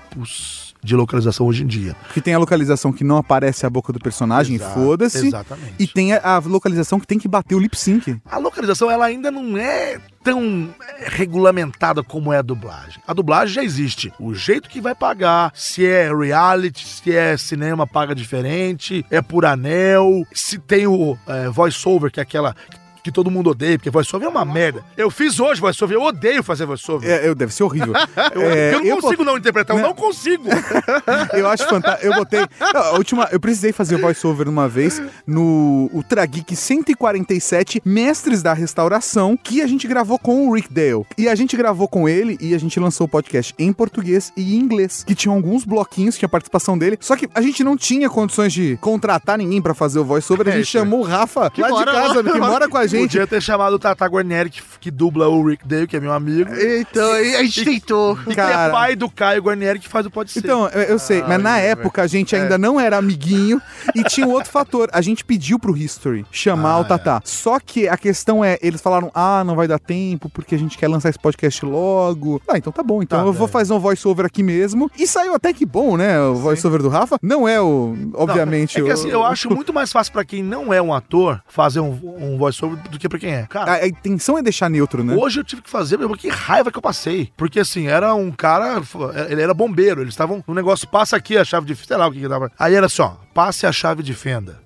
[0.83, 1.95] de localização hoje em dia.
[2.13, 5.27] Que tem a localização que não aparece a boca do personagem, foda-se.
[5.27, 5.73] exatamente.
[5.79, 8.19] E tem a, a localização que tem que bater o lip sync.
[8.25, 13.01] A localização ela ainda não é tão é, regulamentada como é a dublagem.
[13.07, 14.13] A dublagem já existe.
[14.19, 19.45] O jeito que vai pagar, se é reality, se é cinema, paga diferente, é por
[19.45, 24.27] anel, se tem o é, voice-over, que é aquela que todo mundo odeia, porque voice-over
[24.27, 24.83] é uma merda.
[24.95, 27.09] Eu fiz hoje voice-over, eu odeio fazer voice-over.
[27.09, 27.93] É, eu, deve ser horrível.
[28.33, 30.45] Eu, É, eu não eu consigo não interpretar, eu não consigo.
[31.33, 32.05] Eu acho fantástico.
[32.05, 32.39] Eu botei.
[32.73, 39.37] A última, eu precisei fazer voiceover uma vez no Ultra Geek 147, Mestres da Restauração,
[39.37, 41.05] que a gente gravou com o Rick Dale.
[41.17, 44.55] E a gente gravou com ele e a gente lançou o podcast em português e
[44.55, 46.97] em inglês, que tinha alguns bloquinhos, tinha participação dele.
[46.99, 50.47] Só que a gente não tinha condições de contratar ninguém pra fazer o voiceover.
[50.47, 52.96] A gente chamou o Rafa lá de casa, que mora com a gente.
[53.01, 56.11] Podia ter chamado o Tata Guarnieri, que, que dubla o Rick Dale, que é meu
[56.13, 56.49] amigo.
[56.53, 58.17] Então, a gente tentou.
[58.25, 58.67] E que Cara.
[58.67, 60.39] é pai do Caio Guarnieri, que faz o Pode Ser.
[60.39, 63.61] Então, eu, eu sei, mas na época a gente ainda não era amiguinho
[63.95, 64.89] e tinha um outro fator.
[64.93, 67.21] A gente pediu pro History chamar o Tatá.
[67.23, 70.77] Só que a questão é, eles falaram: ah, não vai dar tempo porque a gente
[70.77, 72.41] quer lançar esse podcast logo.
[72.47, 73.01] Ah, então tá bom.
[73.01, 74.89] Então Tá, eu vou fazer um voice-over aqui mesmo.
[74.97, 76.19] E saiu até que bom, né?
[76.21, 77.17] O voice-over do Rafa.
[77.21, 80.43] Não é o, obviamente, é que o- assim, eu acho muito mais fácil pra quem
[80.43, 83.45] não é um ator fazer um, um voice-over do que pra quem é.
[83.47, 85.15] Cara, A, a intenção é deixar neutro, né?
[85.15, 87.31] Hoje eu tive que fazer, meu, que raiva que eu passei.
[87.37, 88.81] Porque assim, era um cara,
[89.29, 92.11] ele era bombeiro, eles estavam no negócio, passa aqui a chave de sei lá o
[92.11, 92.51] que que dava.
[92.57, 94.59] Aí era assim, ó, passe a chave de fenda.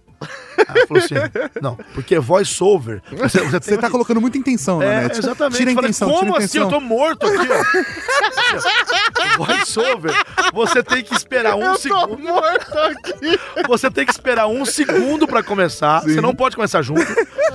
[0.68, 1.16] Ela falou assim,
[1.62, 5.18] não, porque voice-over, você, você, tá que- colocando muita intenção na É, net.
[5.20, 5.58] exatamente.
[5.58, 6.58] Tira a Eu falei, intenção, Como tira a assim?
[6.60, 6.80] Eu intenção.
[6.80, 9.38] tô morto aqui, ó.
[9.38, 10.14] Voice-over,
[10.54, 12.18] você tem que esperar um segundo.
[12.20, 13.40] morto aqui.
[13.68, 16.02] Você tem que esperar um segundo pra começar.
[16.02, 17.02] Você não pode começar junto.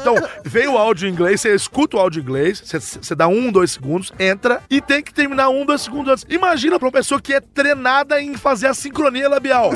[0.01, 0.15] Então,
[0.45, 3.51] veio o áudio em inglês, você escuta o áudio em inglês, você, você dá um,
[3.51, 6.25] dois segundos, entra e tem que terminar um, dois segundos antes.
[6.29, 9.71] Imagina pra uma pessoa que é treinada em fazer a sincronia labial.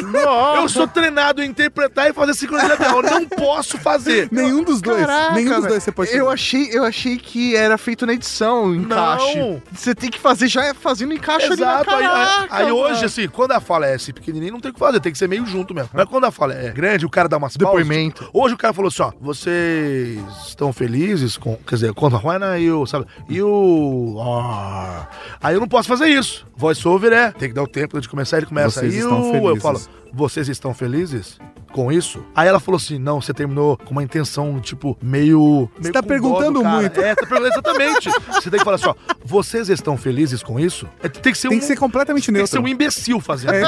[0.56, 3.02] Eu sou treinado em interpretar e fazer sincronia labial.
[3.02, 4.28] Eu não posso fazer.
[4.30, 5.06] Nenhum dos dois.
[5.06, 6.35] Caraca, nenhum dos dois você pode eu fazer.
[6.35, 9.38] achei, eu achei que era feito na edição, o encaixe.
[9.38, 9.62] Não.
[9.72, 12.94] Você tem que fazer já fazendo encaixe Exato, ali aí, na aí- caraca, aí hoje,
[12.94, 13.06] velho.
[13.06, 15.28] assim, quando a fala é assim, pequenininho, não tem o que fazer, tem que ser
[15.28, 15.90] meio junto mesmo.
[15.92, 18.24] Mas quando a fala é grande, o cara dá umas pausas, Depoimento.
[18.24, 22.42] tipo, hoje o cara falou assim, ó, vocês estão felizes com, quer dizer, quando when
[22.42, 25.06] are you, sabe, you are...
[25.42, 26.46] Aí eu não posso fazer isso.
[26.56, 29.26] Voice over é, tem que dar o tempo de começar, ele começa, Vocês you, estão
[29.26, 29.62] eu felizes.
[29.62, 29.80] falo,
[30.12, 31.38] vocês estão felizes?
[31.72, 32.24] Com isso?
[32.34, 35.70] Aí ela falou assim: não, você terminou com uma intenção, tipo, meio.
[35.78, 37.00] meio tá perguntando muito.
[37.00, 38.10] É, tá perguntando exatamente.
[38.28, 38.94] você tem que falar assim: ó,
[39.24, 40.88] vocês estão felizes com isso?
[41.00, 41.60] É, tem que ser Tem um.
[41.60, 42.68] que ser completamente Tem que ser neutro.
[42.68, 43.54] um imbecil fazendo.
[43.54, 43.62] É,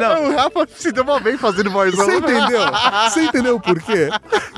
[0.00, 1.94] não, O Rafa se deu mal bem fazendo voz.
[1.94, 2.60] Você entendeu?
[3.10, 4.08] Você entendeu o porquê?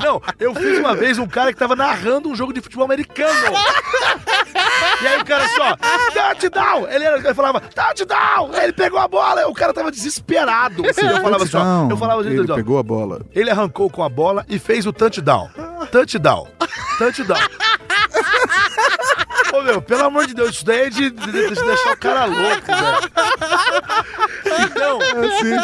[0.02, 3.56] não, eu fiz uma vez um cara que tava narrando um jogo de futebol americano.
[5.02, 5.76] E aí o cara só,
[6.12, 6.86] touchdown!
[6.88, 8.50] Ele, era, ele falava, touchdown!
[8.54, 10.84] Ele pegou a bola, o cara tava desesperado.
[10.84, 13.22] eu falava assim, ó, eu falava assim, Ele ó, pegou a bola.
[13.34, 15.48] Ele arrancou com a bola e fez o touchdown.
[15.90, 16.46] Touchdown.
[16.98, 17.38] Touchdown.
[19.52, 22.24] Ô, meu, pelo amor de Deus, isso daí é de, de- de deixar o cara
[22.24, 23.10] louco, velho.
[24.70, 24.98] Então,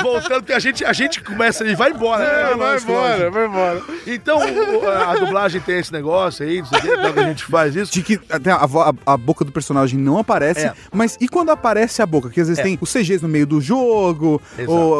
[0.03, 2.55] voltando, porque a gente, a gente começa e vai embora, né?
[2.55, 3.31] Lógico, lógico.
[3.31, 3.83] vai embora.
[4.07, 7.29] Então, o- a, a dublagem tem esse negócio aí, não sei o quê, então a
[7.29, 7.92] gente faz isso.
[7.92, 10.75] De que até a, a- a boca do personagem não aparece, É.
[10.92, 12.31] mas e quando aparece a boca?
[12.31, 12.62] Que às vezes É.
[12.62, 14.40] tem os CGs no meio do jogo,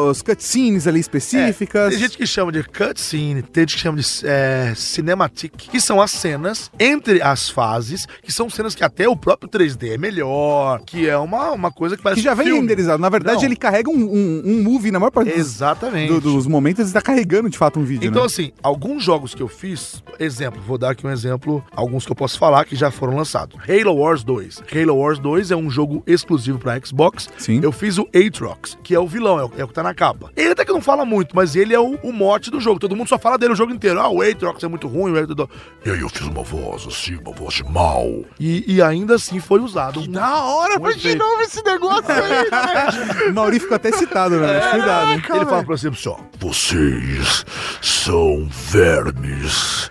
[0.09, 1.89] os cutscenes ali específicas.
[1.91, 6.01] Tem gente que chama de cutscene, tem gente que chama de é, cinematic, que são
[6.01, 10.81] as cenas entre as fases, que são cenas que até o próprio 3D é melhor,
[10.85, 12.61] que é uma, uma coisa que parece que já vem filme.
[12.61, 13.01] renderizado.
[13.01, 13.45] Na verdade, Não.
[13.45, 16.13] ele carrega um, um, um movie na maior parte dos, Exatamente.
[16.13, 18.07] do- dos momentos, ele está carregando de fato um vídeo.
[18.07, 18.27] Então, né?
[18.27, 22.15] assim, alguns jogos que eu fiz, exemplo, vou dar aqui um exemplo, alguns que eu
[22.15, 23.57] posso falar que já foram lançados.
[23.67, 24.61] Halo Wars 2.
[24.71, 27.27] Halo Wars 2 é um jogo exclusivo pra Xbox.
[27.35, 27.59] Sim.
[27.63, 29.95] Eu fiz o Aatrox, que é o vilão, é o, é o que tá na
[29.95, 30.31] capa.
[30.37, 32.79] Ele até que não fala muito, mas ele é o, o mote do jogo.
[32.79, 33.99] Todo mundo só fala dele o jogo inteiro.
[33.99, 35.51] Ah, o Aatrox é muito ruim, o Aatrox...
[35.83, 38.05] E aí eu fiz uma voz assim, uma voz de mal.
[38.39, 40.01] E, e ainda assim foi usado.
[40.01, 43.27] um- Da hora, um foi de novo esse negócio aí.
[43.29, 44.59] O Mauri ficou até citado, É, né?
[44.71, 45.11] Cuidado.
[45.11, 45.21] hein?
[45.33, 47.45] Ele fala, por exemplo, assim, ó, Vocês
[47.81, 49.89] são vermes.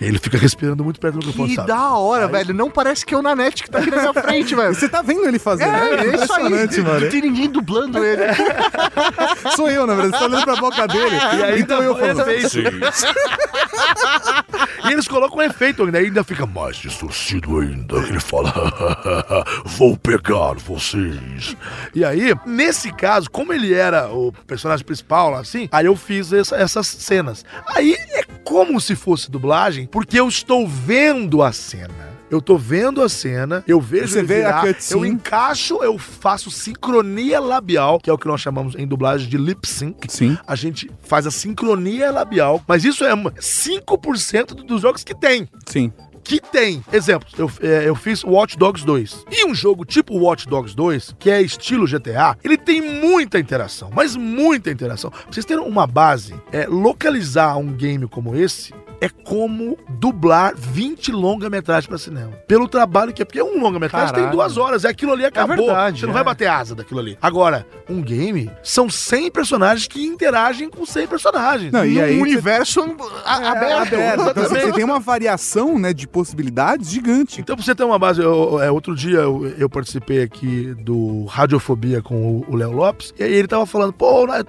[0.00, 1.68] ele fica respirando muito perto do microfone, Que sabe?
[1.68, 2.54] da hora, velho.
[2.54, 4.74] Não parece que é o Nanete que tá aqui na minha frente, velho.
[4.74, 5.90] Você tá vendo ele fazer, né?
[5.90, 6.24] É, é isso.
[6.24, 7.00] Impressionante, mano.
[7.00, 8.22] Não tem ninguém dublando ele.
[9.56, 10.14] Sou eu, na verdade.
[10.16, 11.16] Você tá olhando pra boca dele.
[11.38, 12.24] E aí então eu falo.
[12.24, 12.42] foi
[14.92, 18.52] eles colocam um efeito ainda, ainda fica Mais distorcido ainda, ele fala:
[19.64, 21.56] Vou pegar vocês.
[21.94, 26.56] E aí, nesse caso, como ele era o personagem principal, assim, aí eu fiz essa-
[26.56, 27.44] essas cenas.
[27.66, 32.11] Aí é como se fosse dublagem, porque eu estou vendo a cena.
[32.32, 35.00] Eu tô vendo a cena, eu vejo Você vê a virar, cutscene.
[35.00, 39.36] eu encaixo, eu faço sincronia labial, que é o que nós chamamos em dublagem de
[39.36, 40.10] lip sync.
[40.10, 40.38] Sim.
[40.46, 45.92] A gente faz a sincronia labial, mas isso é 5% dos jogos que tem Sim.
[46.24, 46.84] Que tem.
[46.92, 49.24] Exemplo, eu, é, eu fiz Watch Dogs 2.
[49.30, 53.90] E um jogo tipo Watch Dogs 2, que é estilo GTA, ele tem muita interação,
[53.94, 55.10] mas muita interação.
[55.10, 61.10] Pra vocês terem uma base, é, localizar um game como esse é como dublar 20
[61.10, 62.30] longa-metragens pra cinema.
[62.46, 65.56] Pelo trabalho que é, porque um longa-metragem tem duas horas, é aquilo ali acabou.
[65.56, 66.14] verdade, Você não é.
[66.14, 67.18] vai bater asa daquilo ali.
[67.20, 71.72] Agora, um game são 100 personagens que interagem com 100 personagens.
[71.72, 72.80] Não, e Num aí você- universo
[73.24, 73.86] a- É, aberto.
[73.88, 74.66] Então assim, exatamente.
[74.66, 77.40] você tem uma variação, né, de possibilidades gigante.
[77.40, 81.24] Então, pra você ter uma base, eu- é, outro dia eu, eu participei aqui do
[81.24, 84.42] Radiofobia com o- o Léo Lopes, e aí ele tava falando, pô, né,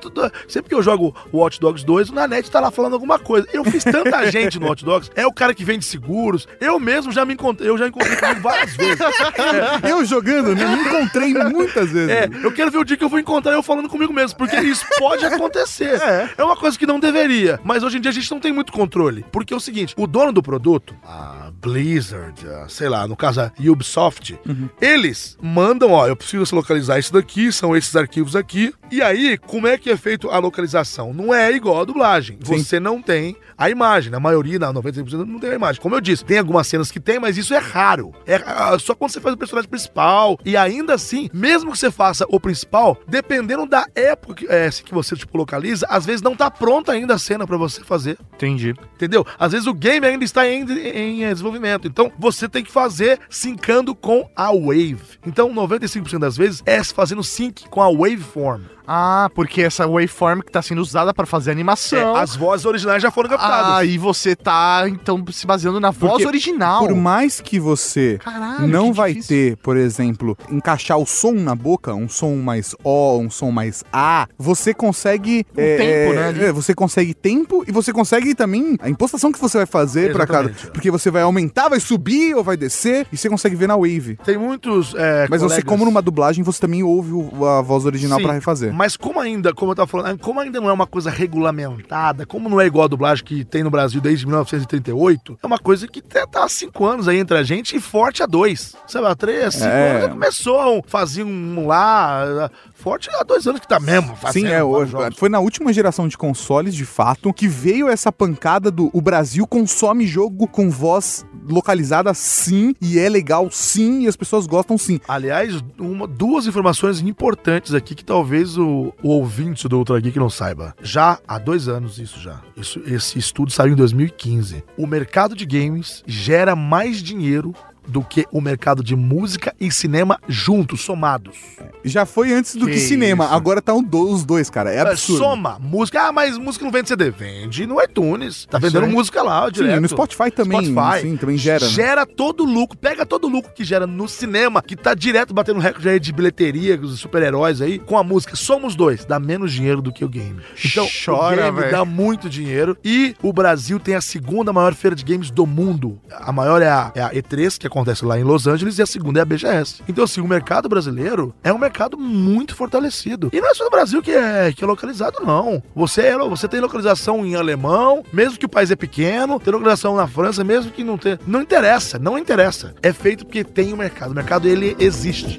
[0.47, 3.47] sempre que eu jogo Watch Dogs 2, o Nanete tá lá falando alguma coisa.
[3.53, 7.11] Eu fiz tanta gente no Watch Dogs, é o cara que vende seguros, eu mesmo
[7.11, 8.99] já me encontrei, eu já encontrei comigo várias vezes.
[9.87, 12.09] Eu jogando, né, me encontrei muitas vezes.
[12.09, 14.55] É, eu quero ver o dia que eu vou encontrar eu falando comigo mesmo, porque
[14.57, 16.01] isso pode acontecer.
[16.37, 16.43] É.
[16.43, 19.25] uma coisa que não deveria, mas hoje em dia a gente não tem muito controle.
[19.31, 23.41] Porque é o seguinte, o dono do produto, a Blizzard, a, sei lá, no caso
[23.41, 24.37] a Ubisoft,
[24.81, 28.73] eles mandam, ó, eu preciso localizar isso daqui, são esses arquivos aqui.
[28.91, 31.13] E aí, como é que é feito a localização?
[31.13, 32.37] Não é igual a dublagem.
[32.43, 32.57] Sim.
[32.57, 34.11] Você não tem a imagem.
[34.11, 35.81] Na maioria, na 95% não tem a imagem.
[35.81, 38.13] Como eu disse, tem algumas cenas que tem, mas isso é raro.
[38.27, 40.37] É ah, só quando você faz o personagem principal.
[40.45, 44.93] E ainda assim, mesmo que você faça o principal, dependendo da época que, é, que
[44.93, 48.17] você tipo, localiza, às vezes não tá pronta ainda a cena pra você fazer.
[48.35, 48.75] Entendi.
[48.95, 49.25] Entendeu?
[49.39, 51.52] Às vezes o game ainda está em, em, eh, desenvolvimento.
[51.87, 55.19] Então você tem que fazer sincando com a Wave.
[55.25, 58.72] Então 95% das vezes é fazendo sync com a Waveform.
[58.87, 62.15] Ah, porque essa waveform que tá sendo usada pra fazer É, animação.
[62.15, 63.77] as vozes originais já foram captadas.
[63.77, 66.85] Aí você tá, então, se baseando na voz Porque original.
[66.85, 69.35] Por mais que você Caralho, não que vai difícil.
[69.51, 73.83] ter, por exemplo, encaixar o som na boca, um som mais O, um som mais
[73.91, 75.45] A, você consegue.
[75.51, 79.57] Um tempo, né, é, você consegue tempo e você consegue também a impostação que você
[79.57, 80.49] vai fazer pra cada.
[80.73, 84.17] Porque você vai aumentar, vai subir ou vai descer e você consegue ver na wave.
[84.25, 84.93] Tem muitos.
[84.95, 88.33] é, Mas você, colegas- como numa dublagem, você também ouve o- a voz original pra
[88.33, 88.72] refazer.
[88.73, 92.49] Mas como ainda, como eu tava falando, como ainda não é uma coisa regulamentada, como
[92.49, 96.01] não é igual a dublagem que tem no Brasil desde 1938, é uma coisa que
[96.01, 98.75] tá tá há cinco anos aí entre a gente e forte há dois.
[98.87, 99.89] Sabe, há três, cinco É.
[99.91, 102.49] anos já começou, fazia um lá,
[102.83, 105.17] forte há dois anos que tá mesmo Sim, é, vários hoje, jogos.
[105.17, 109.47] foi na última geração de consoles, de fato, que veio essa pancada do o Brasil
[109.47, 114.99] consome jogo com voz localizada sim, e é legal sim, e as pessoas gostam sim.
[115.07, 120.29] Aliás, uma- duas informações importantes aqui que talvez o, o ouvinte do Ultra Geek não
[120.29, 120.73] saiba.
[120.81, 122.41] Já há dois anos isso já.
[122.55, 124.63] Isso, esse estudo saiu em 2015.
[124.77, 127.53] O mercado de games gera mais dinheiro
[127.87, 131.35] do que o mercado de música e cinema juntos, somados.
[131.83, 133.33] Já foi antes do que, Que cinema, isso.
[133.33, 134.71] agora tá um do- os dois, cara.
[134.71, 135.19] É É, absurdo.
[135.23, 136.07] Soma, música.
[136.07, 137.11] Ah, mas música não vende CD.
[137.11, 138.45] Vende no iTunes.
[138.49, 139.81] Tá vendendo música lá, Sim, direto.
[139.81, 141.01] no Spotify também, Spotify.
[141.01, 141.65] sim, também gera.
[141.65, 141.71] né?
[141.71, 145.33] Gera todo o lucro, pega todo o lucro que gera no cinema, que tá direto
[145.33, 148.35] batendo recorde aí de bilheteria, os super-heróis aí, com a música.
[148.35, 150.41] Somos dois, dá menos dinheiro do que o game.
[150.65, 154.95] Então, Chora, o game dá muito dinheiro e o Brasil tem a segunda maior feira
[154.95, 155.99] de games do mundo.
[156.11, 158.85] A maior é a, é a E3, que acontece lá em Los Angeles, e a
[158.85, 159.81] segunda é a BGS.
[159.87, 163.29] Então, assim, o mercado brasileiro é um mercado muito fortalecido.
[163.33, 165.61] E não é só no Brasil que é, que é localizado, não.
[165.75, 169.95] Você, é, você tem localização em alemão, mesmo que o país é pequeno, tem localização
[169.95, 171.19] na França, mesmo que não tenha.
[171.25, 172.75] Não interessa, não interessa.
[172.81, 174.11] É feito porque tem o mercado.
[174.11, 175.37] O mercado, ele existe.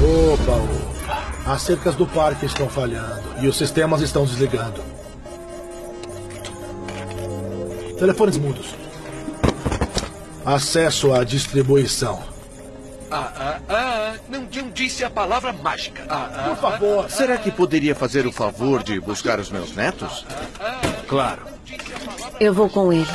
[0.00, 1.20] Opa, opa.
[1.46, 4.82] As cercas do parque estão falhando e os sistemas estão desligando.
[7.98, 8.79] Telefones mudos.
[10.44, 12.22] Acesso à distribuição.
[13.10, 16.04] Ah, ah, ah, não, não disse a palavra mágica.
[16.08, 17.10] Ah, ah, Por favor.
[17.10, 20.24] Será que poderia fazer o favor de buscar os meus netos?
[21.08, 21.42] claro.
[22.38, 23.06] Eu vou com ele.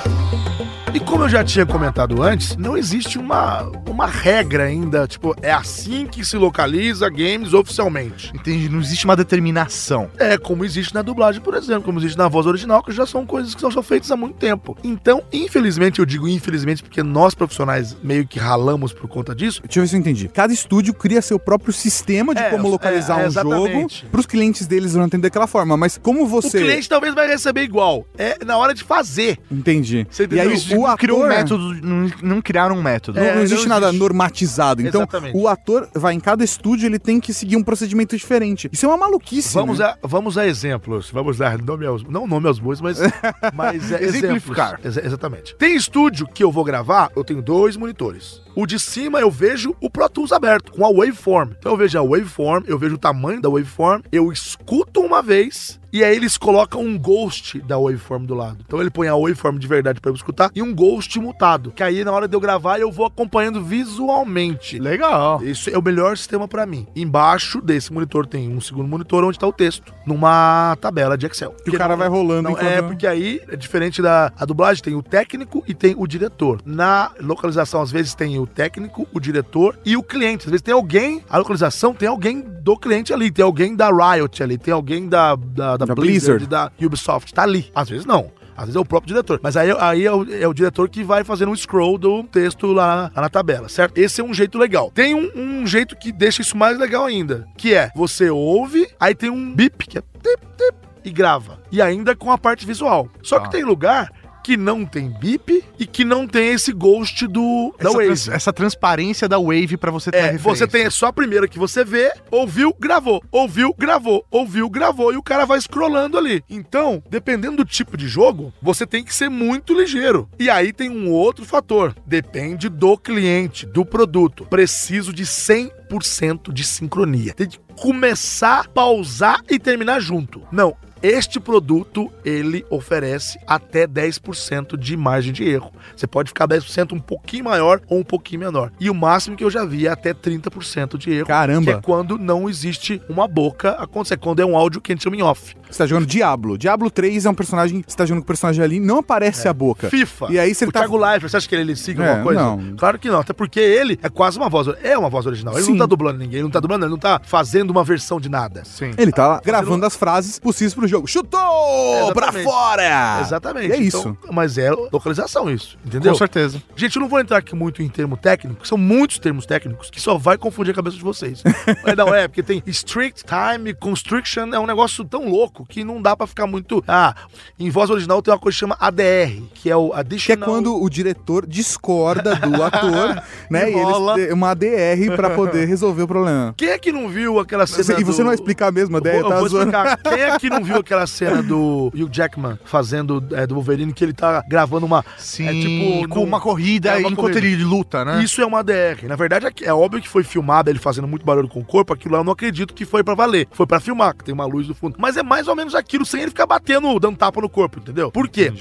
[0.96, 5.52] E como eu já tinha comentado antes, não existe uma, uma regra ainda, tipo, é
[5.52, 8.32] assim que se localiza games oficialmente.
[8.34, 10.10] Entendi, não existe uma determinação.
[10.18, 13.26] É como existe na dublagem, por exemplo, como existe na voz original, que já são
[13.26, 14.78] coisas que são só feitas há muito tempo.
[14.86, 19.62] Então, infelizmente, eu digo infelizmente porque nós profissionais meio que ralamos por conta disso.
[19.64, 20.30] Deixa eu ver se eu entendi.
[20.30, 23.56] Cada estúdio cria seu próprio sistema de É, como localizar é, é, um jogo.
[23.68, 24.06] exatamente.
[24.06, 25.76] Pros clientes deles vão entender daquela forma.
[25.76, 26.58] Mas como você.
[26.58, 28.08] O cliente talvez vai receber igual.
[28.18, 29.38] É na hora de fazer.
[29.52, 30.08] Entendi.
[30.10, 30.50] Você E entendeu?
[30.50, 33.20] aí Isso de o não criou um ator- método, não, não criaram um método.
[33.20, 34.00] Não, É, não existe não nada existe.
[34.00, 34.82] normatizado.
[34.82, 35.38] Então, Exatamente.
[35.38, 38.70] o ator vai em cada estúdio, ele tem que seguir um procedimento diferente.
[38.72, 39.54] Isso é uma maluquice.
[39.54, 39.86] Vamos, né?
[39.86, 41.10] a, vamos a exemplos.
[41.12, 42.04] Vamos dar nome aos.
[42.04, 43.00] Não nome aos bois, mas.
[43.54, 44.80] mas é, Exemplificar.
[44.84, 45.56] Exa- exatamente.
[45.56, 48.42] Tem estúdio que eu vou gravar, eu tenho dois monitores.
[48.56, 51.52] O de cima eu vejo o Pro Tools aberto, com a waveform.
[51.60, 55.80] Então eu vejo a waveform, eu vejo o tamanho da waveform, eu escuto uma vez.
[55.96, 58.58] E aí eles colocam um ghost da waveform do lado.
[58.68, 61.72] Então ele põe a waveform de verdade pra eu escutar e um ghost mutado.
[61.72, 64.78] Que aí na hora de eu gravar eu vou acompanhando visualmente.
[64.78, 65.42] Legal.
[65.42, 66.86] Isso é o melhor sistema pra mim.
[66.94, 71.56] Embaixo desse monitor tem um segundo monitor onde tá o texto, numa tabela de Excel.
[71.66, 74.96] E o cara vai rolando Não, é porque aí é diferente da a dublagem, tem
[74.96, 76.60] o técnico e tem o diretor.
[76.66, 80.44] Na localização às vezes tem o técnico, o diretor e o cliente.
[80.44, 84.44] Às vezes tem alguém, a localização tem alguém do cliente ali, tem alguém da Riot
[84.44, 86.48] ali, tem alguém da da, da Da Blizzard, Blizzard.
[86.48, 87.72] da Ubisoft, tá ali.
[87.74, 88.32] Às vezes não.
[88.58, 89.40] Às vezes é o próprio diretor.
[89.44, 92.68] Mas aí, aí é, o, é o diretor que vai fazendo um scroll do texto
[92.68, 93.98] lá, lá na tabela, certo?
[93.98, 94.92] Esse é um jeito legal.
[94.94, 99.14] Tem um, um jeito que deixa isso mais legal ainda, que é você ouve, aí
[99.14, 101.60] tem um bip, que é tip, tip, e grava.
[101.72, 103.10] E ainda com a parte visual.
[103.22, 104.10] Só que tem lugar
[104.46, 108.06] que não tem bip e que não tem esse ghost do da Essa, Wave.
[108.06, 111.58] trans- essa transparência da Wave pra você ter É, você tem só a primeira que
[111.58, 116.44] você vê, ouviu, gravou, ouviu, gravou, ouviu, gravou e o cara vai scrollando ali.
[116.48, 120.30] Então, dependendo do tipo de jogo, você tem que ser muito ligeiro.
[120.38, 124.46] E aí tem um outro fator, depende do cliente, do produto.
[124.46, 127.34] Preciso de 100% de sincronia.
[127.34, 130.42] Tem que começar, pausar e terminar junto.
[130.52, 135.72] Não, este produto, ele oferece até 10% de margem de erro.
[135.96, 138.72] Você pode ficar 10% um pouquinho maior ou um pouquinho menor.
[138.80, 141.28] E o máximo que eu já vi é até 30% de erro.
[141.28, 141.64] Caramba.
[141.74, 144.18] Que é quando não existe uma boca acontecer.
[144.18, 145.56] Quando é um áudio que a gente chama em off.
[145.70, 146.58] Você tá jogando Diablo.
[146.58, 147.84] Diablo 3 é um personagem.
[147.86, 149.88] Você tá jogando com o personagem ali, não aparece a boca.
[149.88, 149.90] É.
[149.90, 150.28] FIFA.
[150.32, 150.80] E aí você o tá.
[150.80, 152.42] Thiago Leifert, você acha que ele, ele siga É, alguma coisa?
[152.42, 152.76] não.
[152.78, 153.20] Claro que não.
[153.20, 154.68] Até porque ele é quase uma voz.
[154.84, 155.54] É uma voz original.
[155.56, 155.72] Ele Sim.
[155.72, 156.36] não tá dublando ninguém.
[156.36, 158.64] Ele não tá dublando, ele não tá fazendo uma versão de nada.
[158.66, 158.92] Sim.
[158.98, 161.08] Ele tá lá gravando as frases possíveis pro jogo.
[161.08, 162.14] Chutou!
[162.14, 163.20] Pra fora!
[163.22, 163.68] Exatamente.
[163.70, 164.18] E é Então, isso.
[164.32, 166.12] mas é localização isso, entendeu?
[166.14, 166.62] Com certeza.
[166.76, 169.90] Gente, eu não vou entrar aqui muito em termo técnico, que são muitos termos técnicos
[169.90, 171.44] que só vai confundir a cabeça de vocês.
[171.86, 176.02] é, não, é, porque tem strict time, constriction, é um negócio tão louco que não
[176.02, 176.84] dá pra ficar muito...
[176.88, 177.16] Ah,
[177.60, 180.50] em voz original tem uma coisa que chama ADR, que é o Que é Additional...
[180.50, 183.70] quando o diretor discorda do ator, né?
[183.70, 184.14] E Enrola.
[184.14, 186.54] eles têm uma ADR pra poder resolver o problema.
[186.58, 189.00] Quem é que não viu aquela cena E você do- não vai explicar mesmo a
[189.00, 189.98] Eu ADR, vou, tá eu vou explicar.
[189.98, 194.04] Quem é que não viu aquela cena do Hugh Jackman fazendo é, do Wolverine, que
[194.04, 195.04] ele tá gravando uma...
[195.18, 197.48] Sim, é, tipo, com uma corrida é, uma enquanto corrida.
[197.48, 198.24] ele luta, né?
[198.24, 199.04] Isso é uma DR.
[199.04, 201.94] Na verdade, é, é óbvio que foi filmado ele fazendo muito barulho com o corpo.
[201.94, 203.48] Aquilo lá eu não acredito que foi pra valer.
[203.52, 204.96] Foi pra filmar, que tem uma luz no fundo.
[205.00, 208.12] Mas é mais ou menos aquilo sem ele ficar batendo, dando tapa no corpo, entendeu?
[208.12, 208.52] Por quê?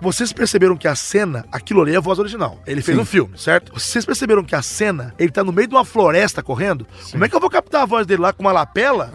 [0.00, 2.60] Vocês perceberam que a cena, aquilo ali é a voz original.
[2.66, 3.02] Ele fez Sim.
[3.02, 3.72] um filme, certo?
[3.72, 6.86] Vocês perceberam que a cena, ele tá no meio de uma floresta correndo?
[7.10, 9.10] Como é que eu vou captar a voz dele lá com uma lapela?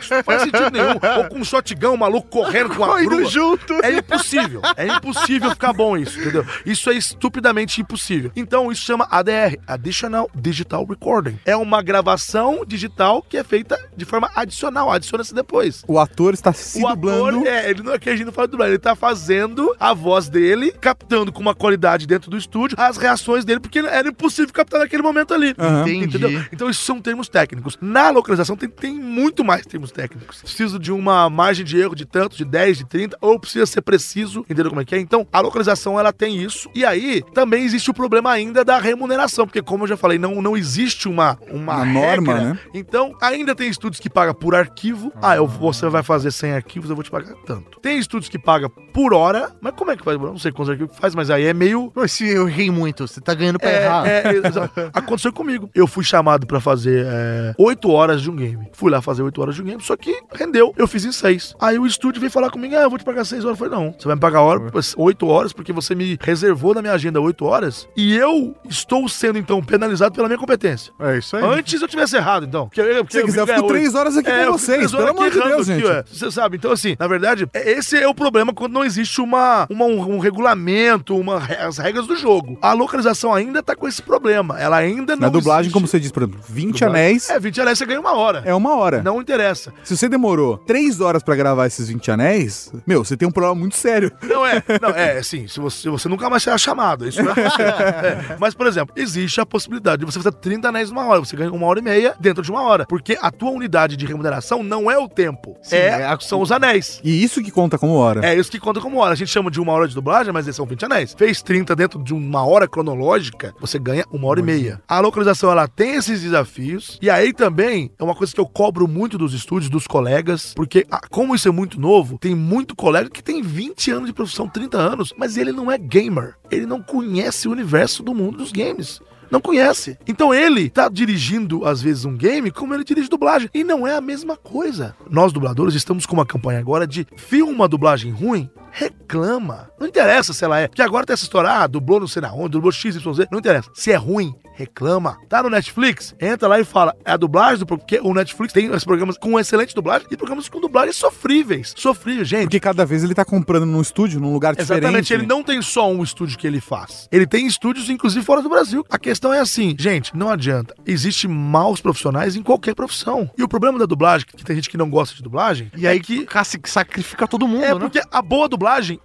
[0.00, 0.94] Isso não faz sentido nenhum.
[1.18, 3.24] Ou com um shotgun, um maluco correndo com uma Correndo grua.
[3.30, 3.74] junto.
[3.84, 4.62] É impossível.
[4.76, 6.44] É impossível ficar bom isso, entendeu?
[6.64, 8.30] Isso é estupidamente impossível.
[8.36, 11.38] Então isso chama ADR, Additional Digital Recording.
[11.44, 15.82] É uma gravação digital que é feita de forma adicional, adiciona-se depois.
[15.86, 17.40] O ator está se o dublando.
[17.40, 19.92] ator, é, ele não é que a gente não fala dublar, ele tá fazendo a
[19.94, 24.52] voz dele, captando com uma qualidade dentro do estúdio as reações dele, porque era impossível
[24.52, 25.54] captar naquele momento ali.
[25.58, 25.82] Aham.
[25.82, 26.16] Entendi.
[26.16, 26.44] Entendeu?
[26.52, 27.76] Então, isso são termos técnicos.
[27.80, 30.40] Na localização tem, tem muito mais termos técnicos.
[30.42, 33.80] Preciso de uma margem de erro de tanto, de 10, de 30, ou precisa ser
[33.82, 34.98] preciso, entendeu como é que é?
[34.98, 36.70] Então, a localização, ela tem isso.
[36.74, 40.40] E aí, também existe o problema ainda da remuneração, porque como eu já falei, não,
[40.42, 42.58] não existe uma, uma, Uma norma, né?
[42.74, 45.12] Então, ainda tem estúdios que pagam por arquivo.
[45.22, 47.80] Ah, eu, você vai fazer 100 arquivos, eu vou te pagar tanto.
[47.80, 50.17] Tem estúdios que pagam por hora, mas como é que faz?
[50.26, 53.06] Eu não sei quantos arquivos que faz, mas aí é meio se eu errei muito,
[53.06, 54.06] você tá ganhando pra é, errar.
[54.08, 55.70] é, exa- aconteceu comigo.
[55.74, 58.68] Eu fui chamado pra fazer é, 8 horas de um game.
[58.72, 60.72] Fui lá fazer 8 horas de um game, só que rendeu.
[60.76, 61.54] Eu fiz em 6.
[61.60, 63.58] Aí o estúdio veio falar comigo: ah, eu vou te pagar 6 horas.
[63.58, 64.60] Eu falei: não, você vai me pagar hora,
[64.96, 67.88] 8 horas, porque você me reservou na minha agenda 8 horas.
[67.96, 70.92] E eu estou sendo, então, penalizado pela minha competência.
[71.00, 71.44] É isso aí.
[71.44, 72.68] Antes eu tivesse errado, então.
[72.68, 75.08] Porque, porque Se quiser, eu fico ganhar três horas aqui É, com eu vocês, pelo
[75.08, 75.84] amor de Deus, gente.
[75.84, 76.04] ué.
[76.06, 76.56] Você sabe?
[76.56, 80.07] Então, assim, na verdade, é- esse é o problema quando não existe uma, uma- um,
[80.10, 82.58] um regulamento, uma, as regras do jogo.
[82.62, 84.58] A localização ainda tá com esse problema.
[84.60, 85.72] Ela ainda não Na dublagem, existe.
[85.74, 86.88] como você diz, por exemplo, 20 Dublagem.
[86.88, 88.42] anéis É, 20 anéis você ganha uma hora.
[88.44, 89.02] é uma hora.
[89.02, 89.72] Não interessa.
[89.84, 93.54] Se você demorou 3 horas pra gravar esses 20 anéis, meu, você tem um problema
[93.54, 94.10] muito sério.
[94.22, 97.24] Não é, não, é assim, se você, você nunca mais será chamado, isso é.
[97.68, 101.36] É, Mas, por exemplo, existe a possibilidade de você fazer 30 anéis numa hora, você
[101.36, 104.62] ganha uma hora e meia dentro de uma hora, porque a tua unidade de remuneração
[104.62, 107.00] não é o tempo, é, é a- são os anéis.
[107.04, 108.24] E isso que conta como hora.
[108.26, 109.12] É isso que conta como hora.
[109.12, 111.14] A gente chama de uma hora de dublagem, mas esses são 20 anéis.
[111.16, 114.80] Fez 30 dentro de uma hora cronológica, você ganha uma hora e meia.
[114.88, 116.98] A localização, ela tem esses desafios.
[117.02, 120.86] E aí também é uma coisa que eu cobro muito dos estúdios, dos colegas, porque
[120.90, 124.48] ah, como isso é muito novo, tem muito colega que tem 20 anos de profissão,
[124.48, 126.34] 30 anos, mas ele não é gamer.
[126.50, 129.00] Ele não conhece o universo do mundo dos games.
[129.30, 129.98] Não conhece.
[130.06, 133.50] Então ele tá dirigindo, às vezes, um game como ele dirige dublagem.
[133.52, 134.96] E não é a mesma coisa.
[135.10, 139.70] Nós, dubladores, estamos com uma campanha agora de filma uma dublagem ruim, reclama.
[139.78, 140.68] Não interessa se ela é.
[140.68, 143.02] Porque agora tem essa história, ah, dublou não sei na onde, dublou XYZ.
[143.30, 143.70] Não interessa.
[143.74, 145.18] Se é ruim, reclama.
[145.28, 146.14] Tá no Netflix?
[146.20, 146.94] Entra lá e fala.
[147.04, 150.48] É a dublagem do porque o Netflix tem esses programas com excelente dublagem e programas
[150.48, 151.74] com dublagens sofríveis.
[151.76, 152.42] Sofríveis, gente.
[152.44, 154.82] Porque cada vez ele tá comprando num estúdio, num lugar diferente.
[154.82, 157.08] Exatamente, ele não tem só um estúdio que ele faz.
[157.12, 158.84] Ele tem estúdios, inclusive, fora do Brasil.
[158.90, 160.74] A questão é assim, gente, não adianta.
[160.86, 163.30] Existe maus profissionais em qualquer profissão.
[163.36, 166.00] E o problema da dublagem, que tem gente que não gosta de dublagem, e aí
[166.00, 166.26] que.
[166.64, 167.80] Sacrifica todo mundo, É né?
[167.80, 168.57] porque a boa dublagem,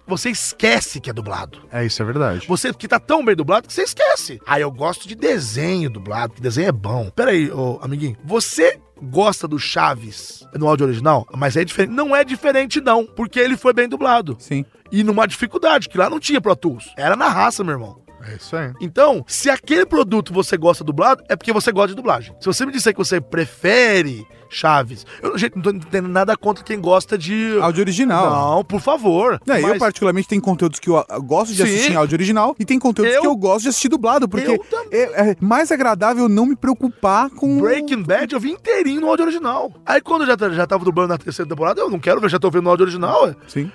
[0.06, 1.62] você esquece que é dublado.
[1.70, 2.46] É, isso é verdade.
[2.46, 4.40] Você que tá tão bem dublado que você esquece.
[4.46, 7.10] Ah, eu gosto de desenho dublado, que desenho é bom.
[7.10, 8.16] Pera aí, ô, amiguinho.
[8.24, 11.92] Você gosta do Chaves no áudio original, mas é diferente.
[11.92, 14.36] Não é diferente, não, porque ele foi bem dublado.
[14.38, 14.64] Sim.
[14.90, 16.92] E numa dificuldade, que lá não tinha Pro Tools.
[16.96, 18.04] Era na raça, meu irmão.
[18.26, 18.72] É isso aí.
[18.80, 22.34] Então, se aquele produto você gosta dublado, é porque você gosta de dublagem.
[22.40, 26.62] Se você me disser que você prefere Chaves, eu gente, não tô entendendo nada contra
[26.64, 27.58] quem gosta de.
[27.60, 28.30] Áudio original.
[28.56, 29.40] Não, por favor.
[29.48, 31.62] É, Eu, Mas- particularmente, tem conteúdos que eu, eu gosto de Sim.
[31.64, 34.46] assistir em áudio original e tem conteúdos Eu- que eu gosto de assistir dublado, porque
[34.50, 37.58] Eu é, é mais agradável não me preocupar com.
[37.60, 39.72] Breaking Bad eu vi inteirinho no áudio original.
[39.84, 42.28] Aí quando eu já, ta- já tava dublando na terceira temporada, eu não quero ver,
[42.30, 43.24] já tô vendo no áudio original.
[43.24, 43.34] ué.
[43.48, 43.70] Sim.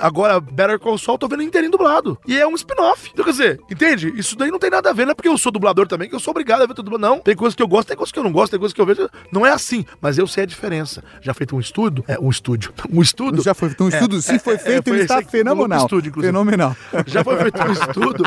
[0.00, 2.18] Agora, Better Call Saul, eu tô vendo inteirinho dublado.
[2.26, 3.10] E é um spin-off.
[3.12, 4.12] Então, quer dizer, entende?
[4.16, 6.14] Isso daí não tem nada a ver, não é porque eu sou dublador também, que
[6.14, 7.14] eu sou obrigado a ver tudo dublado.
[7.14, 8.80] Não, tem coisas que eu gosto, tem coisas que eu não gosto, tem coisas que
[8.80, 9.08] eu vejo.
[9.30, 11.02] Não é assim, mas eu sei a diferença.
[11.20, 13.42] Já feito um estudo, é um estúdio, um estudo.
[13.42, 14.22] Já foi feito um estudo?
[14.22, 15.80] Se foi feito, ele está fenomenal.
[15.80, 16.32] Loop Studio, inclusive.
[16.32, 16.76] Fenomenal.
[17.06, 18.24] Já foi feito um estudo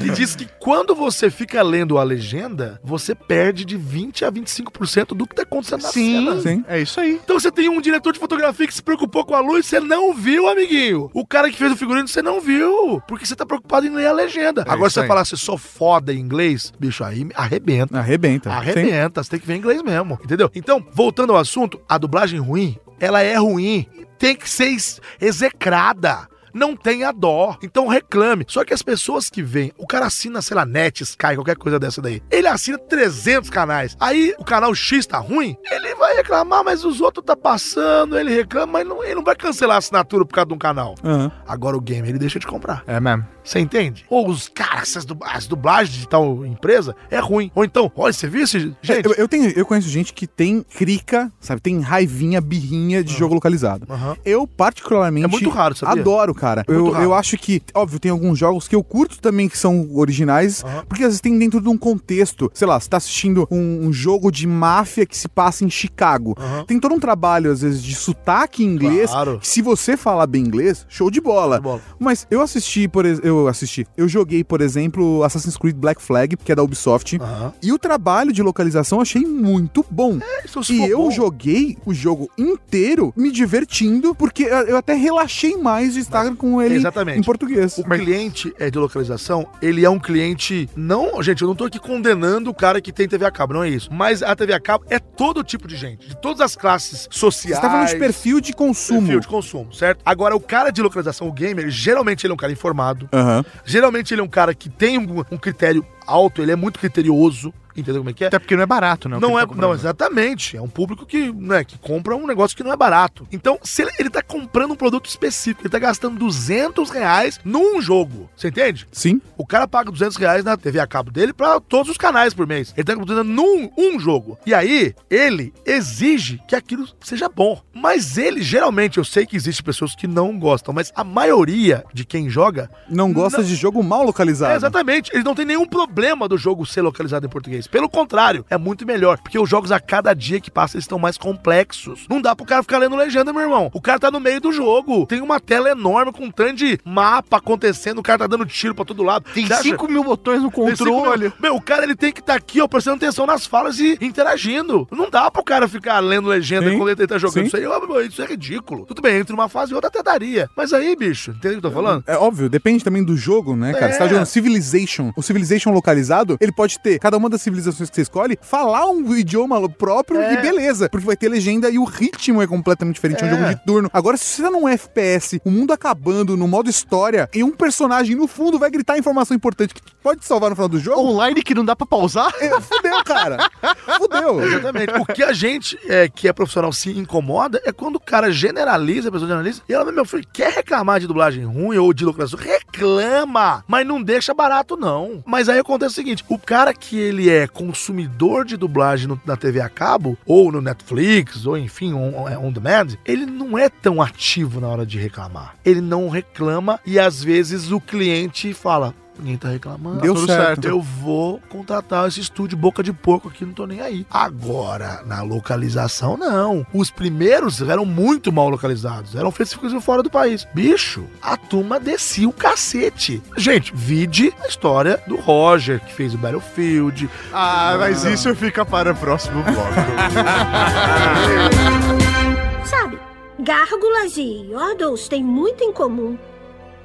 [0.00, 5.08] que diz que quando você fica lendo a legenda, você perde de 20 a 25%
[5.14, 6.40] do que tá acontecendo na cena.
[6.40, 6.64] Sim.
[6.68, 7.20] É isso aí.
[7.22, 10.14] Então você tem um diretor de fotografia que se preocupou com a luz, você não
[10.14, 11.10] viu, amiguinho.
[11.14, 13.00] O cara que fez o figurino, você não viu.
[13.06, 14.62] Porque você tá preocupado em ler a legenda.
[14.62, 17.98] Agora, É isso se você falar se sou foda em inglês, bicho, aí arrebenta.
[17.98, 18.50] Arrebenta.
[18.50, 18.56] Sim.
[18.56, 20.50] Arrebenta, você tem que ver inglês mesmo, entendeu?
[20.54, 23.86] Então, voltando ao assunto, a dublagem ruim, ela é ruim.
[24.18, 26.28] Tem que ser ex- execrada.
[26.52, 27.56] Não tenha dó.
[27.62, 28.44] Então reclame.
[28.48, 31.78] Só que as pessoas que vêm, o cara assina, sei lá, Net, Sky, qualquer coisa
[31.78, 32.20] dessa daí.
[32.28, 33.96] Ele assina 300 canais.
[34.00, 38.34] Aí o canal X tá ruim, ele vai reclamar, mas os outros tá passando, ele
[38.34, 40.96] reclama, mas não, ele não vai cancelar a assinatura por causa de um canal.
[41.04, 41.30] Aham.
[41.46, 42.82] Agora o game ele deixa de comprar.
[42.84, 43.24] É mesmo.
[43.50, 44.04] Você entende?
[44.08, 47.50] Ou os caras, essas as dublagens de tal empresa é ruim.
[47.52, 48.72] Ou então, olha, você viu esse.
[48.80, 51.60] Gente, Eu, eu tenho, eu conheço gente que tem crica, sabe?
[51.60, 53.86] Tem raivinha, birrinha de jogo localizado.
[53.90, 54.16] Aham.
[54.24, 55.24] Eu, particularmente.
[55.24, 56.00] É muito raro, sabia?
[56.00, 56.64] Adoro, cara.
[56.68, 57.04] É Eu, raro.
[57.04, 60.84] eu acho que, óbvio, tem alguns jogos que eu curto também que são originais, Aham.
[60.88, 62.48] porque às vezes tem dentro de um contexto.
[62.54, 66.36] Sei lá, você tá assistindo um, um jogo de máfia que se passa em Chicago.
[66.68, 69.10] Tem todo um trabalho, às vezes, de sotaque em inglês.
[69.10, 69.40] Claro.
[69.40, 71.56] Que se você falar bem inglês, show de bola.
[71.56, 71.80] de bola.
[71.98, 73.39] Mas eu assisti, por exemplo.
[73.40, 73.86] Eu assisti.
[73.96, 77.18] Eu joguei, por exemplo, Assassin's Creed Black Flag, que é da Ubisoft.
[77.62, 80.18] E o trabalho de localização eu achei muito bom.
[80.44, 81.10] Isso se E eu bom.
[81.10, 86.76] joguei o jogo inteiro me divertindo, porque eu até relaxei mais de estar com ele
[86.76, 87.18] Exatamente.
[87.18, 87.78] em português.
[87.78, 90.68] O cliente é de localização, ele é um cliente.
[90.76, 93.62] Não, gente, eu não tô aqui condenando o cara que tem TV a cabo, não
[93.64, 93.88] é isso.
[93.92, 97.56] Mas a TV a cabo é todo tipo de gente, de todas as classes sociais.
[97.56, 99.00] Você tá falando de perfil de consumo.
[99.00, 100.00] perfil de consumo, certo?
[100.04, 103.08] Agora, o cara de localização, o gamer, geralmente ele é um cara informado.
[103.20, 103.44] Aham.
[103.64, 107.52] Geralmente ele é um cara que tem um, um critério alto, ele é muito criterioso.
[107.76, 108.26] Entendeu como é que é?
[108.28, 109.18] Até porque não é barato, né?
[109.20, 110.56] Não é, tá não, exatamente.
[110.56, 113.26] É um público que, né, que compra um negócio que não é barato.
[113.32, 117.80] Então, se ele, ele tá comprando um produto específico, ele tá gastando 200 reais num
[117.80, 118.28] jogo.
[118.36, 118.86] Você entende?
[118.92, 119.20] Sim.
[119.36, 122.46] O cara paga 200 reais na TV a cabo dele pra todos os canais por
[122.46, 122.72] mês.
[122.76, 124.38] Ele tá comprando num um jogo.
[124.44, 127.60] E aí, ele exige que aquilo seja bom.
[127.74, 132.04] Mas ele, geralmente, eu sei que existe pessoas que não gostam, mas a maioria de
[132.04, 134.52] quem joga Não gosta de jogo mal localizado.
[134.52, 135.10] é, exatamente.
[135.12, 137.59] Eles não têm nenhum problema do jogo ser localizado em português.
[137.66, 139.18] Pelo contrário, é muito melhor.
[139.18, 142.06] Porque os jogos a cada dia que passa, eles estão mais complexos.
[142.08, 143.70] Não dá pro cara ficar lendo legenda, meu irmão.
[143.72, 145.06] O cara tá no meio do jogo.
[145.06, 147.98] Tem uma tela enorme com um tanto de mapa acontecendo.
[147.98, 149.24] O cara tá dando tiro pra todo lado.
[149.32, 151.24] Tem Você acha- 5 mil botões no controle.
[151.24, 153.96] mil- Meu, o cara ele tem que estar aqui, ó, prestando atenção nas falas e
[154.00, 154.86] interagindo.
[154.90, 157.46] Não dá pro cara ficar lendo legenda Sim, quando ele tá jogando sim.
[157.46, 157.66] isso aí.
[157.66, 158.84] Ó, meu, isso é ridículo.
[158.86, 160.48] Tudo bem, entre uma fase e outra até daria.
[160.56, 162.04] Mas aí, bicho, entendeu o que eu tô falando?
[162.06, 163.92] É óbvio, depende também do jogo, né, cara?
[163.92, 164.08] Você tá É.
[164.08, 165.12] jogando Civilization.
[165.16, 166.98] O Civilization localizado, ele pode ter.
[166.98, 170.34] Cada uma das civilizações que você escolhe, falar um idioma próprio É.
[170.34, 170.88] e beleza.
[170.88, 173.22] Porque vai ter legenda e o ritmo é completamente diferente.
[173.22, 173.36] É um É.
[173.36, 173.90] jogo de turno.
[173.92, 178.14] Agora, se você tá num FPS, o mundo acabando, no modo história, e um personagem
[178.16, 181.42] no fundo vai gritar informação importante que pode te salvar no final do jogo, Online
[181.42, 182.32] que não dá pra pausar?
[182.40, 183.38] é, fudeu, cara.
[183.98, 184.42] Fudeu.
[184.42, 184.92] Exatamente.
[184.98, 189.08] O que a gente, é, que é profissional, se incomoda é quando o cara generaliza,
[189.08, 192.38] a pessoa generaliza, e ela, meu filho, quer reclamar de dublagem ruim ou de localização?
[192.44, 193.64] Reclama!
[193.68, 195.22] Mas não deixa barato, não.
[195.26, 199.36] Mas aí acontece o seguinte: o cara que ele é consumidor de dublagem no- na
[199.36, 203.68] TV a cabo, ou no Netflix, ou enfim, on, on- on demand, ele não é
[203.68, 205.54] tão ativo na hora de reclamar.
[205.64, 208.94] Ele não reclama e às vezes o cliente fala.
[209.18, 210.00] Ninguém tá reclamando.
[210.00, 210.68] Deu Tá tudo certo.
[210.68, 214.06] Eu vou contratar esse estúdio boca de porco aqui, não tô nem aí.
[214.10, 216.66] Agora, na localização, não.
[216.72, 219.14] Os primeiros eram muito mal localizados.
[219.14, 220.46] Eram feitos fora do país.
[220.54, 223.22] Bicho, a turma descia o cacete.
[223.36, 227.10] Gente, vide a história do Roger, que fez o Battlefield.
[227.32, 229.60] Ah, mas isso fica para o próximo bloco.
[232.64, 232.98] Sabe,
[233.38, 236.16] gárgulas e yordles têm muito em comum.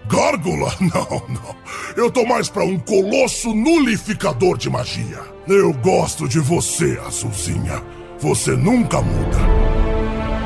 [0.08, 0.74] Gárgula?
[0.80, 1.56] Não, não.
[1.96, 5.20] Eu tô mais pra um colosso nulificador de magia.
[5.48, 7.82] Eu gosto de você, Azulzinha.
[8.20, 9.85] Você nunca muda.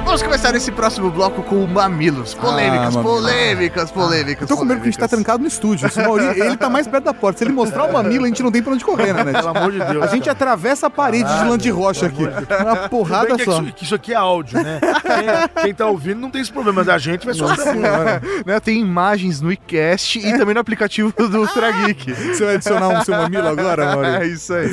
[0.09, 2.33] Vamos começar esse próximo bloco com mamilos.
[2.33, 3.03] Polêmicas, Ah, mamilo.
[3.03, 4.41] polêmicas, polêmicas.
[4.41, 5.09] Eu tô com medo que a gente tá polêmicas.
[5.25, 5.87] trancado no estúdio.
[5.87, 7.37] Se o Mauri, ele tá mais perto da porta.
[7.37, 9.37] Se ele mostrar o mamilo, a gente não tem pra onde correr, né, Net?
[9.37, 10.03] Pelo amor de Deus.
[10.03, 10.31] A gente cara.
[10.31, 12.23] atravessa a parede de lã de rocha aqui.
[12.23, 13.61] Uma Tudo bem porrada que só.
[13.61, 14.79] isso, que isso aqui é áudio, né?
[14.81, 17.75] Quem, quem tá ouvindo não tem esse problema, mas a gente vai sofrer.
[18.45, 22.11] Né, tem imagens no iCast e também no aplicativo do Ultra Geek.
[22.13, 24.31] Você vai adicionar um seu mamilo agora, É Mauri?
[24.33, 24.69] isso aí.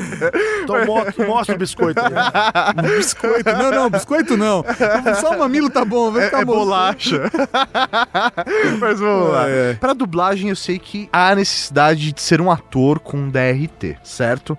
[0.63, 2.97] Então mo- mostra o biscoito aí.
[2.97, 3.51] Biscoito.
[3.53, 4.65] Não, não, biscoito não.
[5.29, 6.55] Só o mamilo tá bom, vai É, ficar é bom.
[6.55, 7.31] bolacha.
[8.81, 9.49] Mas vamos lá.
[9.49, 9.75] É, é.
[9.75, 14.57] Pra dublagem, eu sei que há necessidade de ser um ator com DRT, certo?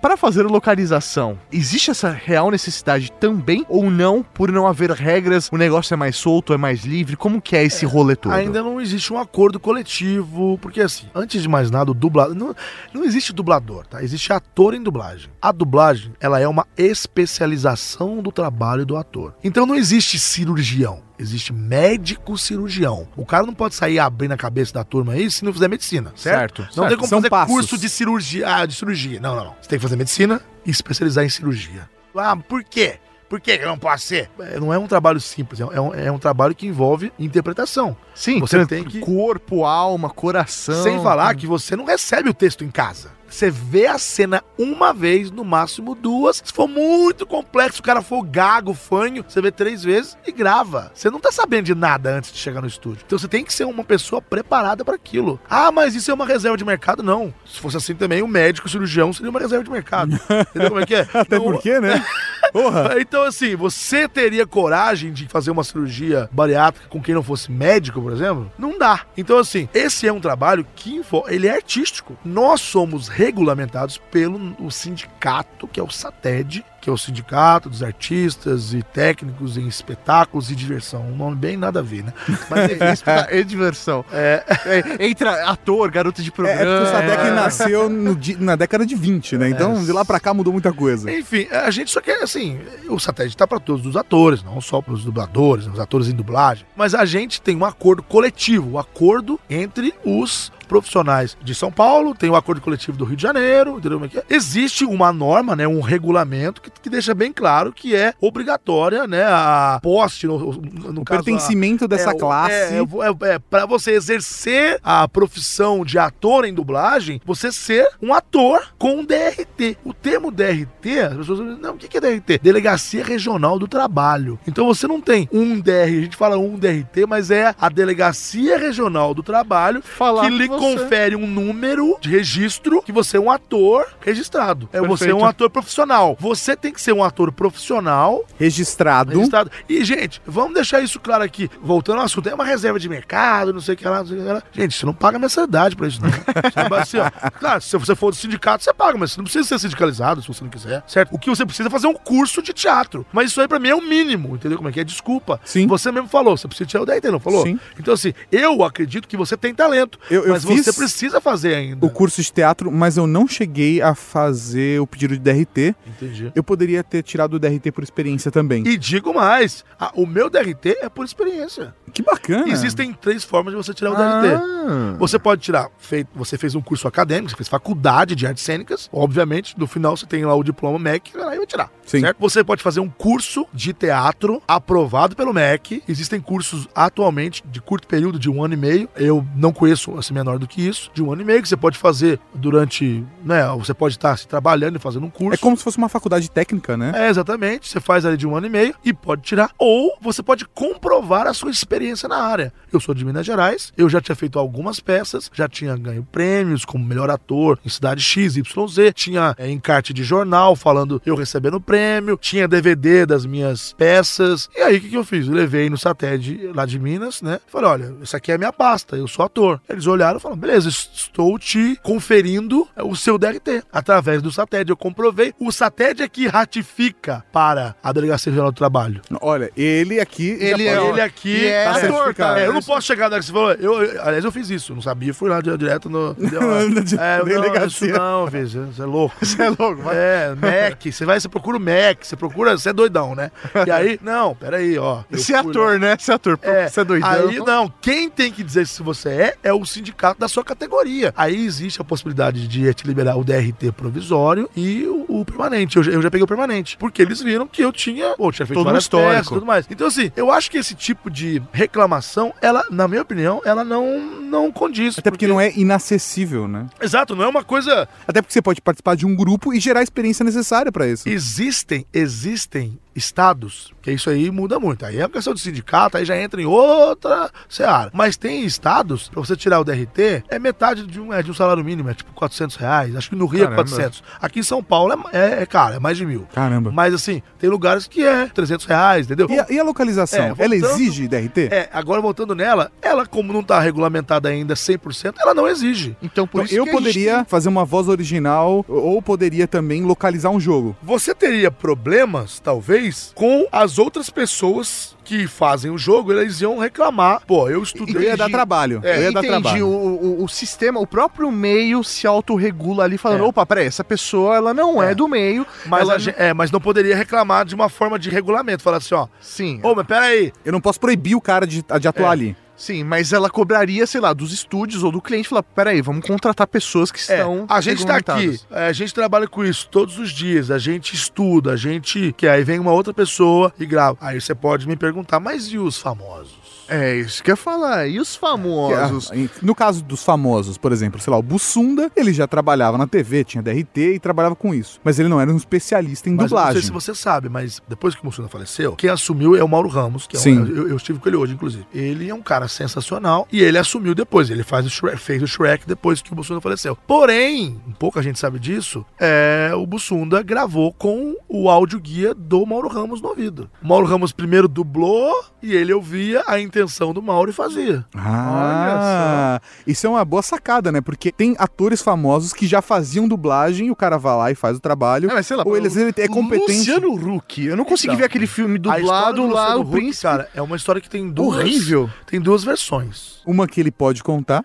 [0.00, 4.22] Para fazer localização, existe essa real necessidade também ou não?
[4.22, 7.16] Por não haver regras, o negócio é mais solto, é mais livre?
[7.16, 8.32] Como que é esse rolê todo?
[8.32, 12.34] Ainda não existe um acordo coletivo, porque assim, antes de mais nada, o dublador.
[12.34, 12.54] Não,
[12.92, 14.02] não existe dublador, tá?
[14.02, 15.30] Existe ator em dublagem.
[15.40, 19.34] A dublagem, ela é uma especialização do trabalho do ator.
[19.42, 21.02] Então não existe cirurgião.
[21.18, 23.06] Existe médico cirurgião.
[23.16, 26.12] O cara não pode sair abrindo a cabeça da turma aí se não fizer medicina,
[26.16, 26.62] certo?
[26.62, 26.88] Certo, Não certo.
[26.88, 27.54] tem como São fazer passos.
[27.54, 29.20] curso de cirurgia, ah, de cirurgia.
[29.20, 29.54] Não, não, não.
[29.60, 31.88] Você tem que fazer medicina e especializar em cirurgia.
[32.16, 32.98] Ah, por quê?
[33.28, 34.28] Por que que não pode ser?
[34.40, 37.96] É, Não é um trabalho simples, é um, é um trabalho que envolve interpretação.
[38.14, 40.82] Sim, Você tem que- corpo, alma, coração.
[40.82, 43.10] Sem falar que você não recebe o texto em casa.
[43.32, 46.42] Você vê a cena uma vez, no máximo duas.
[46.44, 50.92] Se for muito complexo, o cara for gago, fanho, você vê três vezes e grava.
[50.94, 53.02] Você não tá sabendo de nada antes de chegar no estúdio.
[53.06, 55.40] Então você tem que ser uma pessoa preparada para aquilo.
[55.48, 57.02] Ah, mas isso é uma reserva de mercado?
[57.02, 57.32] Não.
[57.46, 60.12] Se fosse assim também, o médico o cirurgião seria uma reserva de mercado.
[60.50, 61.08] Entendeu como é que é?
[61.14, 62.04] Até Não- porque, né?
[62.52, 62.96] Porra.
[63.00, 68.02] então, assim, você teria coragem de fazer uma cirurgia bariátrica com quem não fosse médico,
[68.02, 68.52] por exemplo?
[68.58, 69.06] Não dá.
[69.16, 72.14] Então, assim, esse é um trabalho que ele é artístico.
[72.22, 77.82] Nós somos regulamentados pelo o sindicato, que é o SATED, que é o sindicato dos
[77.82, 81.02] artistas e técnicos em espetáculos e diversão.
[81.06, 82.12] Um nome bem nada a ver, né?
[82.50, 83.04] Mas é isso.
[83.06, 84.04] É diversão.
[84.12, 86.60] É, É, entra ator, garoto de É, programa.
[86.60, 89.48] é porque o Sadek nasceu no na década de 20, né?
[89.48, 91.10] Então, de lá pra cá mudou muita coisa.
[91.10, 92.58] Enfim, a gente só quer, assim,
[92.88, 96.12] o satélite tá para todos os atores, não só para os dubladores, os atores em
[96.14, 101.70] dublagem, mas a gente tem um acordo coletivo, um acordo entre os profissionais de São
[101.70, 104.24] Paulo, tem o acordo coletivo do Rio de Janeiro, entendeu como é que é?
[104.30, 109.24] Existe uma norma, né, um regulamento que, que deixa bem claro que é obrigatória, né,
[109.24, 112.52] a poste, no, no O caso, a- pertencimento dessa é, classe.
[112.52, 118.12] É, é, é, pra você exercer a profissão de ator em dublagem, você ser um
[118.12, 119.76] ator com DRT.
[119.84, 122.38] O termo DRT, as pessoas dizem, não, o que é DRT?
[122.42, 124.38] Delegacia Regional do Trabalho.
[124.46, 128.58] Então você não tem um DR, a gente fala um DRT, mas é a Delegacia
[128.58, 133.20] Regional do Trabalho Falar que lhe você- confere um número de registro que você é
[133.20, 134.68] um ator registrado.
[134.72, 135.16] É você é Perfeito.
[135.16, 136.16] um ator profissional.
[136.18, 139.10] Você tem que ser um ator profissional Registrado.
[139.12, 139.50] registrado.
[139.68, 141.50] E, gente, vamos deixar isso claro aqui.
[141.60, 144.18] Voltando ao assunto, é uma reserva de mercado, não sei o que lá, não sei
[144.18, 144.42] o que lá.
[144.52, 146.68] Gente, você não paga mensalidade pra isso, não.
[146.68, 147.10] Vai assim, ó.
[147.38, 150.28] Claro, se você for do sindicato, você paga, mas você não precisa ser sindicalizado se
[150.28, 151.12] você não quiser, certo?
[151.14, 153.04] O que você precisa é fazer um curso de teatro.
[153.12, 154.84] Mas isso aí pra mim é o mínimo, entendeu como é que é?
[154.84, 155.40] Desculpa.
[155.44, 155.66] Sim.
[155.66, 157.44] Você mesmo falou, você precisa tirar o DRT, não falou?
[157.44, 157.58] Sim.
[157.78, 159.98] Então, assim, eu acredito que você tem talento.
[160.10, 161.84] Eu, eu mas você precisa fazer ainda.
[161.84, 165.74] o curso de teatro, mas eu não cheguei a fazer o pedido de DRT.
[165.86, 166.32] Entendi.
[166.34, 168.62] Eu poderia ter tirado o DRT por experiência também.
[168.66, 171.74] E digo mais, a- o meu DRT é por experiência.
[171.94, 172.48] Que bacana.
[172.48, 174.20] Existem três formas de você tirar o Ah.
[174.20, 174.98] DRT.
[174.98, 178.88] Você pode tirar, feito, você fez um curso acadêmico, você fez faculdade de artes cênicas,
[178.92, 181.70] obviamente, no final você tem lá o diploma MEC, aí vai tirar.
[181.86, 182.00] Sim.
[182.00, 182.16] Certo?
[182.20, 185.82] Você pode fazer um curso de teatro aprovado pelo MEC.
[185.88, 188.88] Existem cursos atualmente de curto período, de um ano e meio.
[188.94, 191.56] Eu não conheço assim menor do que isso, de um ano e meio, que você
[191.56, 193.04] pode fazer durante.
[193.24, 195.34] Né, você pode estar se trabalhando e fazendo um curso.
[195.34, 196.41] É como se fosse uma faculdade técnica,
[196.76, 196.92] né?
[196.94, 197.68] É, exatamente.
[197.68, 199.50] Você faz ali de um ano e meio e pode tirar.
[199.58, 202.52] Ou você pode comprovar a sua experiência na área.
[202.72, 206.64] Eu sou de Minas Gerais, eu já tinha feito algumas peças, já tinha ganho prêmios
[206.64, 211.14] como melhor ator em cidade X, Y, Z, tinha é, encarte de jornal falando eu
[211.14, 214.48] recebendo prêmio, tinha DVD das minhas peças.
[214.56, 215.26] E aí o que, que eu fiz?
[215.26, 217.40] Eu levei no SATED lá de Minas, né?
[217.46, 219.60] Falei, olha, essa aqui é a minha pasta, eu sou ator.
[219.68, 223.62] Eles olharam e falaram, beleza, estou te conferindo o seu DRT.
[223.72, 225.34] Através do SATED, eu comprovei.
[225.38, 229.00] O SATED é que ratifica para a Delegacia Geral do Trabalho.
[229.20, 230.36] Olha, ele aqui.
[230.40, 232.14] Ele é- Ele aqui é tá ator.
[232.38, 233.52] É, eu não posso chegar na hora que você falou.
[233.52, 234.74] Eu, eu- aliás, eu fiz isso.
[234.74, 236.14] Não sabia, fui lá di- direto no.
[236.18, 237.88] Na é, não, delegacia.
[237.90, 239.14] isso não, você é louco.
[239.24, 239.94] Você é louco, vai.
[239.96, 243.30] É, Mac, você vai, você procura o Mac, você procura, você é doidão, né?
[243.66, 245.02] E aí, não, peraí, ó.
[245.10, 245.78] Você é ator, lá.
[245.78, 245.96] né?
[245.98, 246.38] Você é ator.
[246.42, 247.08] É, Você é doidão.
[247.10, 251.12] Aí não, quem tem que dizer se você é, é o sindicato da sua categoria.
[251.16, 255.76] Aí existe a possibilidade de te liberar o DRT provisório e o, o permanente.
[255.76, 256.76] Eu, eu já peguei o permanente.
[256.76, 259.10] Porque eles viram que eu tinha, pô, tinha feito Todo várias histórico.
[259.12, 259.66] peças tudo mais.
[259.68, 263.98] Então, assim, eu acho que esse tipo de reclamação, ela, na minha opinião, ela não,
[264.20, 264.98] não condiz.
[264.98, 266.66] Até porque não é inacessível, né?
[266.80, 267.88] Exato, não é uma coisa.
[268.06, 271.08] Até porque você pode participar de um grupo e gerar a experiência necessária pra isso.
[271.08, 274.84] Existem, existem estados, que isso aí muda muito.
[274.84, 277.90] Aí é uma questão de sindicato, aí já entra em outra seara.
[277.92, 281.34] Mas tem estados, pra você tirar o DRT, é metade de um, é de um
[281.34, 282.96] salário mínimo, é tipo 400 reais.
[282.96, 283.62] Acho que no Rio Caramba.
[283.62, 284.02] é 400.
[284.20, 286.26] Aqui em São Paulo é, é, é caro, é mais de mil.
[286.34, 286.70] Caramba.
[286.72, 289.26] Mas assim, tem lugares que é 300 reais, entendeu?
[289.30, 290.18] E a, e a localização?
[290.20, 291.48] É, ela voltando- exige DRT?
[291.50, 295.96] É, agora voltando nela, ela como não tá regulamentada ainda 100%, ela não exige.
[296.02, 300.30] Então, por Então, isso eu gente poderia fazer uma voz original ou poderia também localizar
[300.30, 300.76] um jogo.
[300.82, 302.81] Você teria problemas, talvez,
[303.14, 307.22] com as outras pessoas que fazem o jogo, eles iam reclamar.
[307.26, 307.96] Pô, eu estudei.
[307.96, 308.80] Eu ia dar trabalho.
[308.84, 309.66] É, eu ia dar trabalho.
[309.66, 313.26] o, o, o sistema, o próprio meio se autorregula ali, falando, É.
[313.26, 314.94] opa, peraí, essa pessoa, ela não é, É.
[314.94, 315.96] do meio, Mas, ela...
[316.16, 318.62] é, mas não poderia reclamar de uma forma de regulamento.
[318.62, 319.08] Falar assim, ó.
[319.20, 320.32] Sim, Ô, mas peraí.
[320.44, 322.12] Eu não posso proibir o cara de, de atuar É.
[322.12, 322.36] ali.
[322.62, 326.46] Sim, mas ela cobraria, sei lá, dos estúdios ou do cliente, falar, peraí, vamos contratar
[326.46, 329.98] pessoas que É, estão a gente tá aqui, é, a gente trabalha com isso todos
[329.98, 332.14] os dias, a gente estuda, a gente.
[332.16, 333.98] Que aí vem uma outra pessoa e grava.
[334.00, 336.41] Aí você pode me perguntar, mas e os famosos?
[336.72, 339.10] É, isso que eu ia falar, e os famosos?
[339.12, 342.86] Ah, No caso dos famosos, por exemplo, sei lá, o Bussunda, ele já trabalhava na
[342.86, 344.80] TV, tinha DRT e trabalhava com isso.
[344.84, 346.52] Mas ele não era um especialista em Mas eu não dublagem.
[346.62, 349.68] sei se você sabe, mas depois que o Mussuna faleceu, quem assumiu é o Mauro
[349.68, 350.38] Ramos, que é um- Sim.
[350.54, 351.66] eu, eu estive com ele hoje, inclusive.
[351.74, 354.30] Ele é um cara sensacional e ele assumiu depois.
[354.30, 356.76] Ele faz o Shrek, fez o Shrek depois que o Mussuna faleceu.
[356.86, 362.68] Porém, pouca gente sabe disso, é, o Bussunda gravou com o áudio guia do Mauro
[362.68, 363.50] Ramos no ouvido.
[363.62, 365.12] O Mauro Ramos primeiro dublou
[365.42, 367.84] e ele ouvia a intenção do Mauro e fazia.
[367.94, 370.80] Ah, isso é uma boa sacada, né?
[370.80, 374.60] Porque tem atores famosos que já faziam dublagem o cara vai lá e faz o
[374.60, 375.10] trabalho.
[375.10, 376.52] Ah, mas sei lá, ou eles, ele é competente.
[376.58, 379.58] Luciano Huck, eu não consegui Então, ver aquele filme A história dublado do lá, Luciano
[379.60, 380.02] o Huck, príncipe.
[380.02, 381.38] cara, é uma história que tem duas...
[381.38, 381.90] Horrível.
[382.06, 383.20] Tem duas versões.
[383.26, 384.44] Uma que ele pode contar.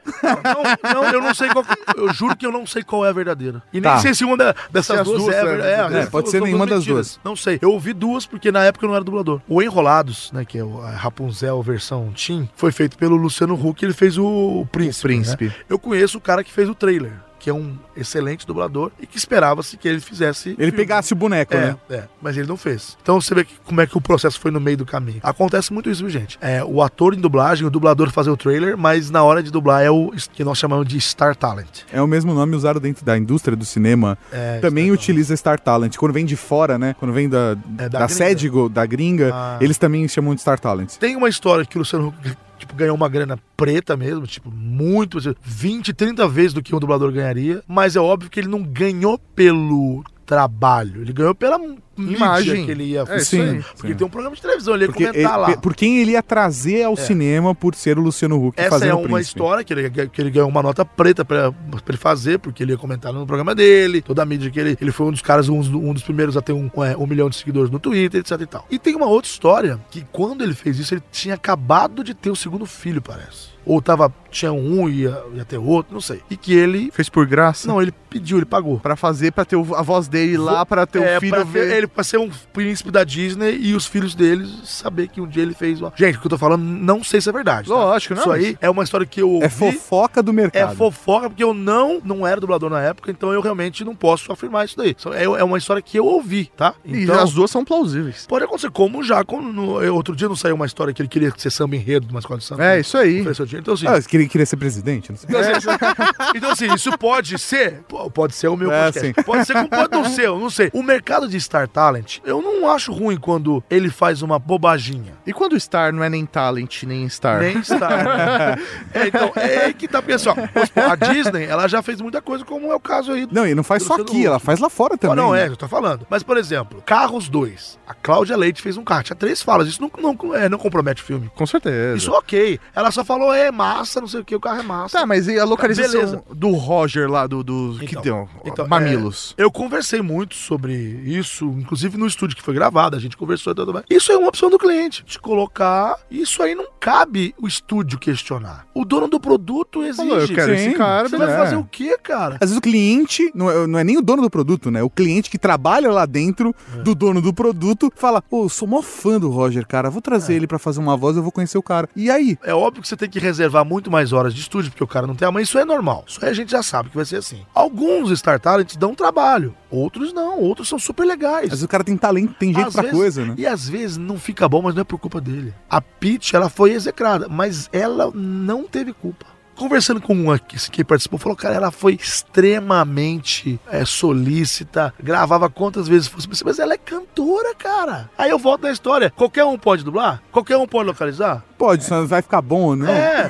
[0.84, 1.66] Não, não, eu não sei qual.
[1.96, 3.62] Eu juro que eu não sei qual é a verdadeira.
[3.74, 4.00] E nem Tá.
[4.00, 6.66] sei se uma da- dessas duas, duas é, a é é, É, pode ser nenhuma
[6.66, 7.08] das mentiras.
[7.08, 7.20] duas.
[7.24, 7.58] Não sei.
[7.62, 9.42] Eu ouvi duas porque na época eu não era dublador.
[9.48, 13.84] O Enrolados, né, que é o- a Rapunzel versão Team, foi feito pelo Luciano Huck,
[13.84, 15.08] ele fez o, o Príncipe.
[15.08, 15.46] Príncipe.
[15.46, 15.54] né?
[15.70, 19.18] Eu conheço o cara que fez o trailer, que é um excelente dublador e que
[19.18, 20.56] esperava-se que ele fizesse.
[20.58, 21.78] Ele pegasse o boneco, É, né?
[21.90, 22.98] é, mas ele não fez.
[23.02, 25.20] Então você vê que- como é que o processo foi no meio do caminho.
[25.24, 26.38] Acontece muito isso, gente?
[26.42, 29.84] É, o ator em dublagem, o dublador fazer o trailer, mas na hora de dublar
[29.84, 31.82] é o que nós chamamos de Star Talent.
[31.92, 34.18] É o mesmo nome usado dentro da indústria do cinema.
[34.32, 35.96] É, Também Star utiliza Star Talent.
[35.98, 36.96] Quando vem de fora, né?
[37.00, 38.08] Quando vem da, É, da, da gringa.
[38.10, 39.58] sede da gringa, Ah.
[39.62, 40.96] eles também chamam de Star Talent.
[40.98, 42.14] Tem uma história que o Luciano
[42.58, 46.80] tipo, ganhou uma grana preta mesmo, tipo, muito, assim, 20, 30 vezes do que um
[46.80, 51.82] dublador ganharia, mas é óbvio que ele não ganhou pelo trabalho, ele ganhou pela mídia
[51.98, 52.66] Imagem.
[52.66, 53.64] que ele ia É, sim, fazer.
[53.76, 53.94] Porque sim.
[53.96, 55.58] tem um programa de televisão, ele ia Porque comentar ele- lá.
[55.58, 56.98] por quem ele ia trazer ao É.
[56.98, 59.22] cinema por ser o Luciano Huck Essa fazendo é uma príncipe.
[59.40, 62.74] história que ele, que ele ganhou uma nota preta pra, pra ele fazer, porque ele
[62.74, 65.48] ia comentar no programa dele, toda a mídia que ele, ele foi um dos caras,
[65.50, 68.42] um, um dos primeiros a ter um, é, um milhão de seguidores no Twitter, etc
[68.42, 68.68] e tal.
[68.70, 72.30] E tem uma outra história, que quando ele fez isso, ele tinha acabado de ter
[72.30, 73.56] o segundo filho, parece.
[73.66, 76.22] Ou tava, tinha um e ia, ia ter outro, não sei.
[76.30, 76.92] E que ele...
[76.92, 77.68] Fez por graça?
[77.68, 78.80] Não, ele pediu, ele pagou.
[78.80, 81.72] Pra fazer, pra ter a voz dele lá, pra ter é, o filho pra ver.
[81.76, 85.44] ele pra ser um príncipe da Disney e os filhos deles saber que um dia
[85.44, 85.92] ele fez uma...
[85.96, 87.68] Gente, o que eu tô falando, não sei se é verdade.
[87.68, 87.74] tá?
[87.76, 89.46] Lógico, não, Isso mas- aí é uma história que eu ouvi.
[89.46, 90.72] É fofoca do mercado.
[90.72, 94.32] É fofoca, porque eu não, não era dublador na época, então eu realmente não posso
[94.32, 94.96] afirmar isso daí.
[95.14, 96.74] É, é uma história que eu ouvi, tá?
[96.86, 98.26] E Então, as duas são plausíveis.
[98.28, 101.34] pode acontecer, como já, como no- outro dia não saiu uma história que ele queria
[101.38, 102.64] ser samba enredo de uma escola de samba.
[102.66, 103.26] É, isso aí.
[103.58, 103.98] Então, assim, Ah,
[104.28, 105.12] queria, queria ser presidente?
[105.12, 105.28] Não sei.
[105.30, 107.82] então, assim, então, assim, isso pode ser.
[108.14, 109.08] Pode ser o meu É, podcast.
[109.16, 109.24] sim.
[109.24, 110.70] Pode ser como pode não ser, eu não sei.
[110.74, 115.14] O mercado de Star Talent, eu não acho ruim quando ele faz uma bobaginha.
[115.26, 117.40] E quando o Star não é nem talent, nem Star?
[117.42, 118.04] Nem Star.
[118.06, 118.56] né?
[118.94, 120.38] é, então, é aí que tá pensando.
[120.76, 123.28] A Disney, ela já fez muita coisa, como é o caso aí.
[123.32, 125.16] Não, e não faz só aqui, ela faz lá fora Não, também.
[125.18, 125.44] não, né?
[125.46, 126.06] é, eu tô falando.
[126.10, 127.80] Mas, por exemplo, Carros 2.
[127.88, 129.04] A Cláudia Leite fez um carro.
[129.04, 129.68] Tinha três falas.
[129.68, 131.32] Isso não, não, é, não compromete o filme.
[131.36, 131.98] Com certeza.
[131.98, 132.60] Isso ok.
[132.76, 135.00] Ela só falou, é massa, não sei o que, o carro é massa.
[135.00, 136.24] Tá, mas e a localização Beleza.
[136.34, 138.30] do Roger lá, do, do que Então, deu?
[138.46, 139.36] então, Mamilos.
[139.38, 143.52] é, eu conversei muito sobre isso, inclusive no estúdio que foi gravado, a gente conversou
[143.52, 143.86] e tudo mais.
[143.90, 145.98] Isso é uma opção do cliente, de colocar.
[146.10, 148.66] Isso aí não cabe o estúdio questionar.
[148.74, 150.08] O dono do produto exige.
[150.08, 151.44] Eu quero esse cara, Você vai beleza.
[151.44, 152.36] fazer o quê, cara?
[152.36, 154.82] Às vezes o cliente, não é, não é nem o dono do produto, né?
[154.82, 156.82] O cliente que trabalha lá dentro É.
[156.84, 159.90] do dono do produto fala: Pô, eu sou mó fã do Roger, cara.
[159.90, 160.36] Vou trazer É.
[160.38, 161.90] ele pra fazer uma voz, eu vou conhecer o cara.
[161.94, 162.38] E aí?
[162.42, 165.06] É óbvio que você tem que reservar muito mais horas de estúdio, porque o cara
[165.06, 165.44] não tem a mãe.
[165.44, 166.06] Isso é normal.
[166.08, 167.42] Isso aí a gente já sabe que vai ser assim.
[167.54, 170.40] Alguns Star Talents dão trabalho, outros não.
[170.40, 171.46] Outros são super legais.
[171.46, 173.34] Às vezes o cara tem talento, tem jeito Às pra vezes- coisa, né?
[173.38, 175.54] E às vezes não fica bom, mas não é por culpa dele.
[175.70, 179.37] A Peach, ela foi execrada, mas ela não teve culpa.
[179.58, 185.88] Conversando com uma que, que participou, falou, cara, ela foi extremamente é, solícita, gravava quantas
[185.88, 188.10] vezes fosse, possível, mas ela é cantora, cara.
[188.18, 190.22] Aí eu volto na história, qualquer um pode dublar?
[190.32, 191.44] Qualquer um pode localizar?
[191.58, 192.88] Pode, só vai ficar bom não.
[192.88, 193.30] É.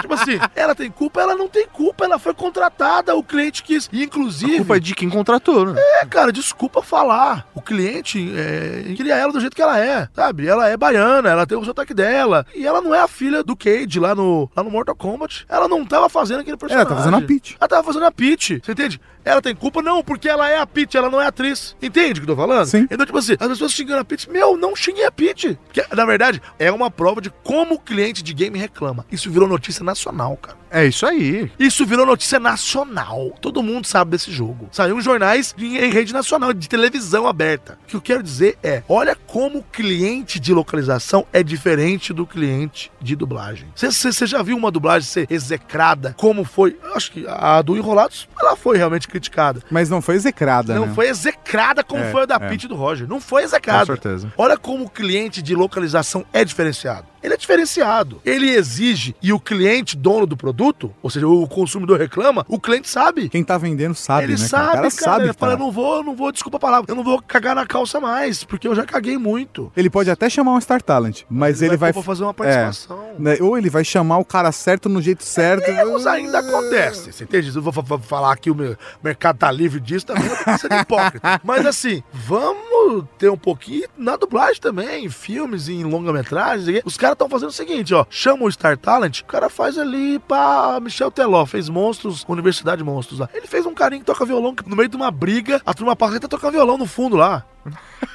[0.00, 3.90] Tipo assim, ela tem culpa, ela não tem culpa, ela foi contratada, o cliente quis.
[3.92, 4.54] E, inclusive.
[4.54, 5.80] A culpa é de quem contratou, né?
[6.00, 7.46] É, cara, desculpa falar.
[7.54, 10.48] O cliente é, queria ela do jeito que ela é, sabe?
[10.48, 12.46] Ela é baiana, ela tem o sotaque dela.
[12.54, 15.41] E ela não é a filha do Cage lá no, lá no Mortal Kombat.
[15.48, 16.86] Ela não tava fazendo aquele personagem.
[16.86, 17.56] Ela tá fazendo a Peach.
[17.60, 18.60] Ela tava fazendo a Peach.
[18.64, 19.00] Você entende?
[19.24, 19.82] Ela tem culpa?
[19.82, 21.76] Não, porque ela é a Peach, ela não é atriz.
[21.80, 22.66] Entende o que eu tô falando?
[22.66, 22.86] Sim.
[22.90, 24.30] Então, tipo assim, as pessoas xingando a Peach.
[24.30, 25.58] Meu, não xinguei a Peach.
[25.72, 29.06] Que, na verdade, é uma prova de como o cliente de game reclama.
[29.10, 30.62] Isso virou notícia nacional, cara.
[30.70, 31.52] É isso aí.
[31.58, 33.30] Isso virou notícia nacional.
[33.42, 34.68] Todo mundo sabe desse jogo.
[34.72, 37.78] Saiu em jornais em, em rede nacional, de televisão aberta.
[37.82, 42.26] O que eu quero dizer é: olha como o cliente de localização é diferente do
[42.26, 43.68] cliente de dublagem.
[43.76, 46.78] Você já viu uma dublagem ser execrada como foi?
[46.94, 49.62] Acho que a do Enrolados, ela foi realmente criticada.
[49.70, 50.94] Mas não foi execrada, Não né?
[50.94, 52.38] foi execrada como É, foi a da é.
[52.64, 53.06] E do Roger.
[53.06, 53.80] Não foi execrada.
[53.80, 54.32] Com certeza.
[54.36, 57.11] Olha como o cliente de localização é diferenciado.
[57.22, 58.20] Ele é diferenciado.
[58.24, 62.88] Ele exige e o cliente, dono do produto, ou seja, o consumidor reclama, o cliente
[62.88, 63.28] sabe.
[63.28, 64.38] Quem tá vendendo sabe, ele né?
[64.38, 64.48] cara?
[64.48, 64.90] sabe, o cara, cara.
[64.90, 65.58] sabe ele fala, tá.
[65.58, 68.44] eu não vou, não vou, desculpa a palavra, eu não vou cagar na calça mais,
[68.44, 69.70] porque eu já caguei muito.
[69.76, 71.92] Ele pode até chamar um Star Talent, mas ele, vai.
[71.92, 72.98] pôr pra fazer uma participação.
[73.24, 73.42] É?
[73.42, 75.68] Ou ele vai chamar o cara certo no jeito certo.
[75.68, 77.54] Erros ainda acontecem, você entende?
[77.54, 80.74] Eu vou fa- fa- falar que o mercado tá livre disso também, eu tô sendo
[80.80, 81.40] hipócrita.
[81.44, 86.82] Mas assim, vamos ter um pouquinho na dublagem também, em filmes, em longa-metragens.
[86.84, 90.18] Os caras estão fazendo o seguinte, ó, chama o Star Talent, o cara faz ali
[90.20, 93.28] pra Michel Teló, fez Monstros, Universidade Monstros lá.
[93.34, 96.16] Ele fez um carinho que toca violão, no meio de uma briga, a turma passa
[96.16, 97.44] e tá tocando violão no fundo lá.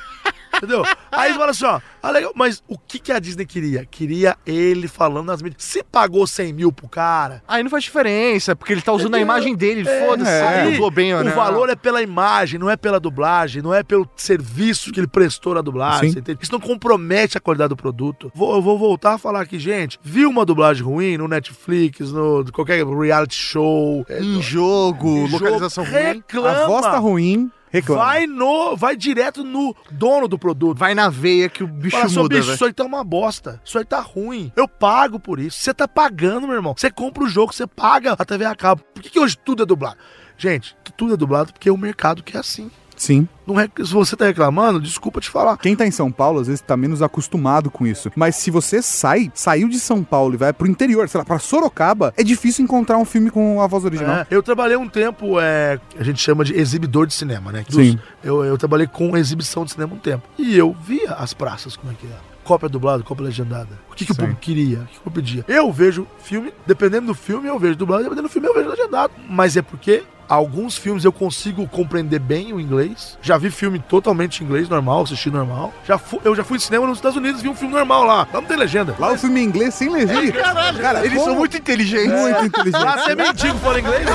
[0.57, 0.83] Entendeu?
[1.11, 3.85] Aí fala assim, ó, ah, legal, mas o que, que a Disney queria?
[3.85, 5.63] Queria ele falando nas mídias.
[5.63, 9.19] Se pagou 100 mil pro cara, Aí não faz diferença, porque ele tá usando a
[9.19, 10.31] imagem dele, É, foda-se,
[10.65, 11.31] se dublou bem ou o não.
[11.33, 15.53] valor é pela imagem, não é pela dublagem, não é pelo serviço que ele prestou
[15.55, 16.13] na dublagem.
[16.41, 18.31] Isso não compromete a qualidade do produto.
[18.33, 19.99] Vou, eu vou voltar a falar aqui, gente.
[20.01, 24.05] Viu uma dublagem ruim no Netflix, no qualquer reality show?
[24.09, 25.93] é, Em jogo, em jogo, localização ruim.
[25.93, 26.63] reclama.
[26.63, 28.03] A voz tá ruim, reclama.
[28.03, 30.77] Vai no, vai direto no dono do produto.
[30.77, 33.61] Vai na veia que o bicho Fala, seu muda, bicho, isso aí tá uma bosta.
[33.63, 34.51] Isso aí tá ruim.
[34.55, 35.59] Eu pago por isso.
[35.59, 36.73] Você tá pagando, meu irmão.
[36.75, 38.83] Você compra o jogo, você paga a TV a cabo.
[38.93, 39.97] Por que, que hoje tudo é dublado?
[40.37, 42.69] Gente, tudo é dublado porque o mercado quer assim.
[42.97, 43.27] Sim.
[43.45, 43.71] Não rec...
[43.77, 45.55] Se você tá reclamando, desculpa te falar.
[45.57, 48.11] Quem tá em São Paulo, às vezes, tá menos acostumado com isso.
[48.15, 51.39] Mas se você sai, saiu de São Paulo e vai pro interior, sei lá, pra
[51.39, 54.17] Sorocaba, é difícil encontrar um filme com a voz original.
[54.17, 57.63] É, eu trabalhei um tempo, é, a gente chama de exibidor de cinema, né?
[57.69, 57.97] Sim.
[58.23, 60.27] Eu, eu trabalhei com exibição de cinema um tempo.
[60.37, 62.37] E eu via as praças, como é que é.
[62.43, 63.77] Cópia dublada, cópia legendada.
[63.91, 64.79] O que, que o público queria?
[64.79, 65.45] O que, que eu pedia?
[65.47, 69.13] Eu vejo filme, dependendo do filme, eu vejo dublado, dependendo do filme, eu vejo legendado.
[69.29, 73.17] Mas é porque alguns filmes eu consigo compreender bem o inglês.
[73.21, 75.73] Já vi filme totalmente em inglês, normal, assisti normal.
[75.85, 78.17] Já fu- eu já fui em cinema nos Estados Unidos, vi um filme normal lá.
[78.17, 78.95] Lá não tem legenda.
[78.99, 80.31] Lá o filme em inglês sem legenda.
[80.31, 82.19] Caralho, Cara, Eles como- são muito inteligentes.
[82.19, 82.83] Muito inteligente.
[82.83, 84.05] Lá você é mendigo fala inglês?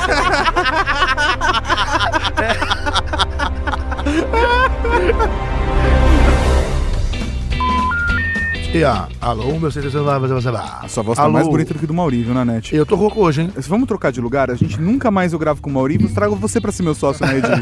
[8.75, 12.75] E a, alô, meu sua voz tá mais bonita do que do Mauri, viu, Nanete?
[12.75, 13.53] Eu tô rouco hoje, hein?
[13.68, 14.51] Vamos trocar de lugar?
[14.51, 16.95] A gente nunca mais eu gravo com o Mauri e trago você pra ser meu
[16.95, 17.49] sócio na Rede.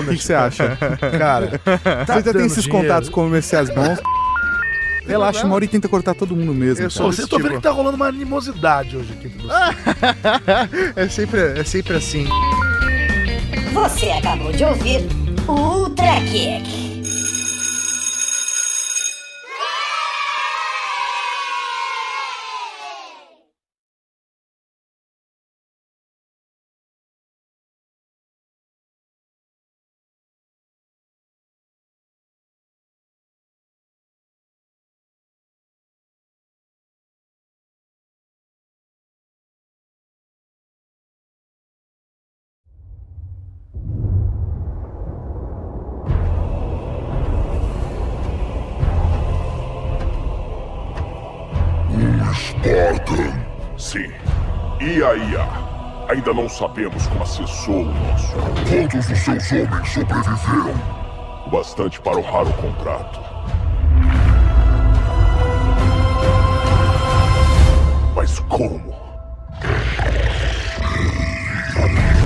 [0.00, 0.76] O que você acha?
[1.18, 2.86] Cara, tá você já tem esses dinheiro.
[2.86, 3.98] contatos comerciais bons.
[5.06, 6.84] Relaxa, o Mauri tenta cortar todo mundo mesmo.
[6.84, 9.32] Eu sou você tô vendo que tá rolando uma animosidade hoje aqui
[10.94, 12.26] é, sempre, é sempre assim.
[13.72, 15.08] Você acabou de ouvir
[15.48, 16.89] Ultra Kick.
[56.50, 58.34] Sabemos como acessou o nosso.
[58.68, 60.74] Quantos dos seus homens sobreviveram?
[61.46, 63.20] O bastante para honrar o contrato.
[68.14, 68.94] Mas como?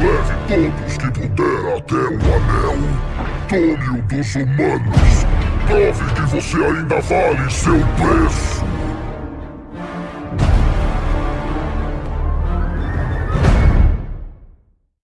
[0.00, 2.78] Leve todos que puder até o anel.
[3.48, 5.26] Tome-o dos humanos.
[5.66, 8.64] Prove que você ainda vale seu preço.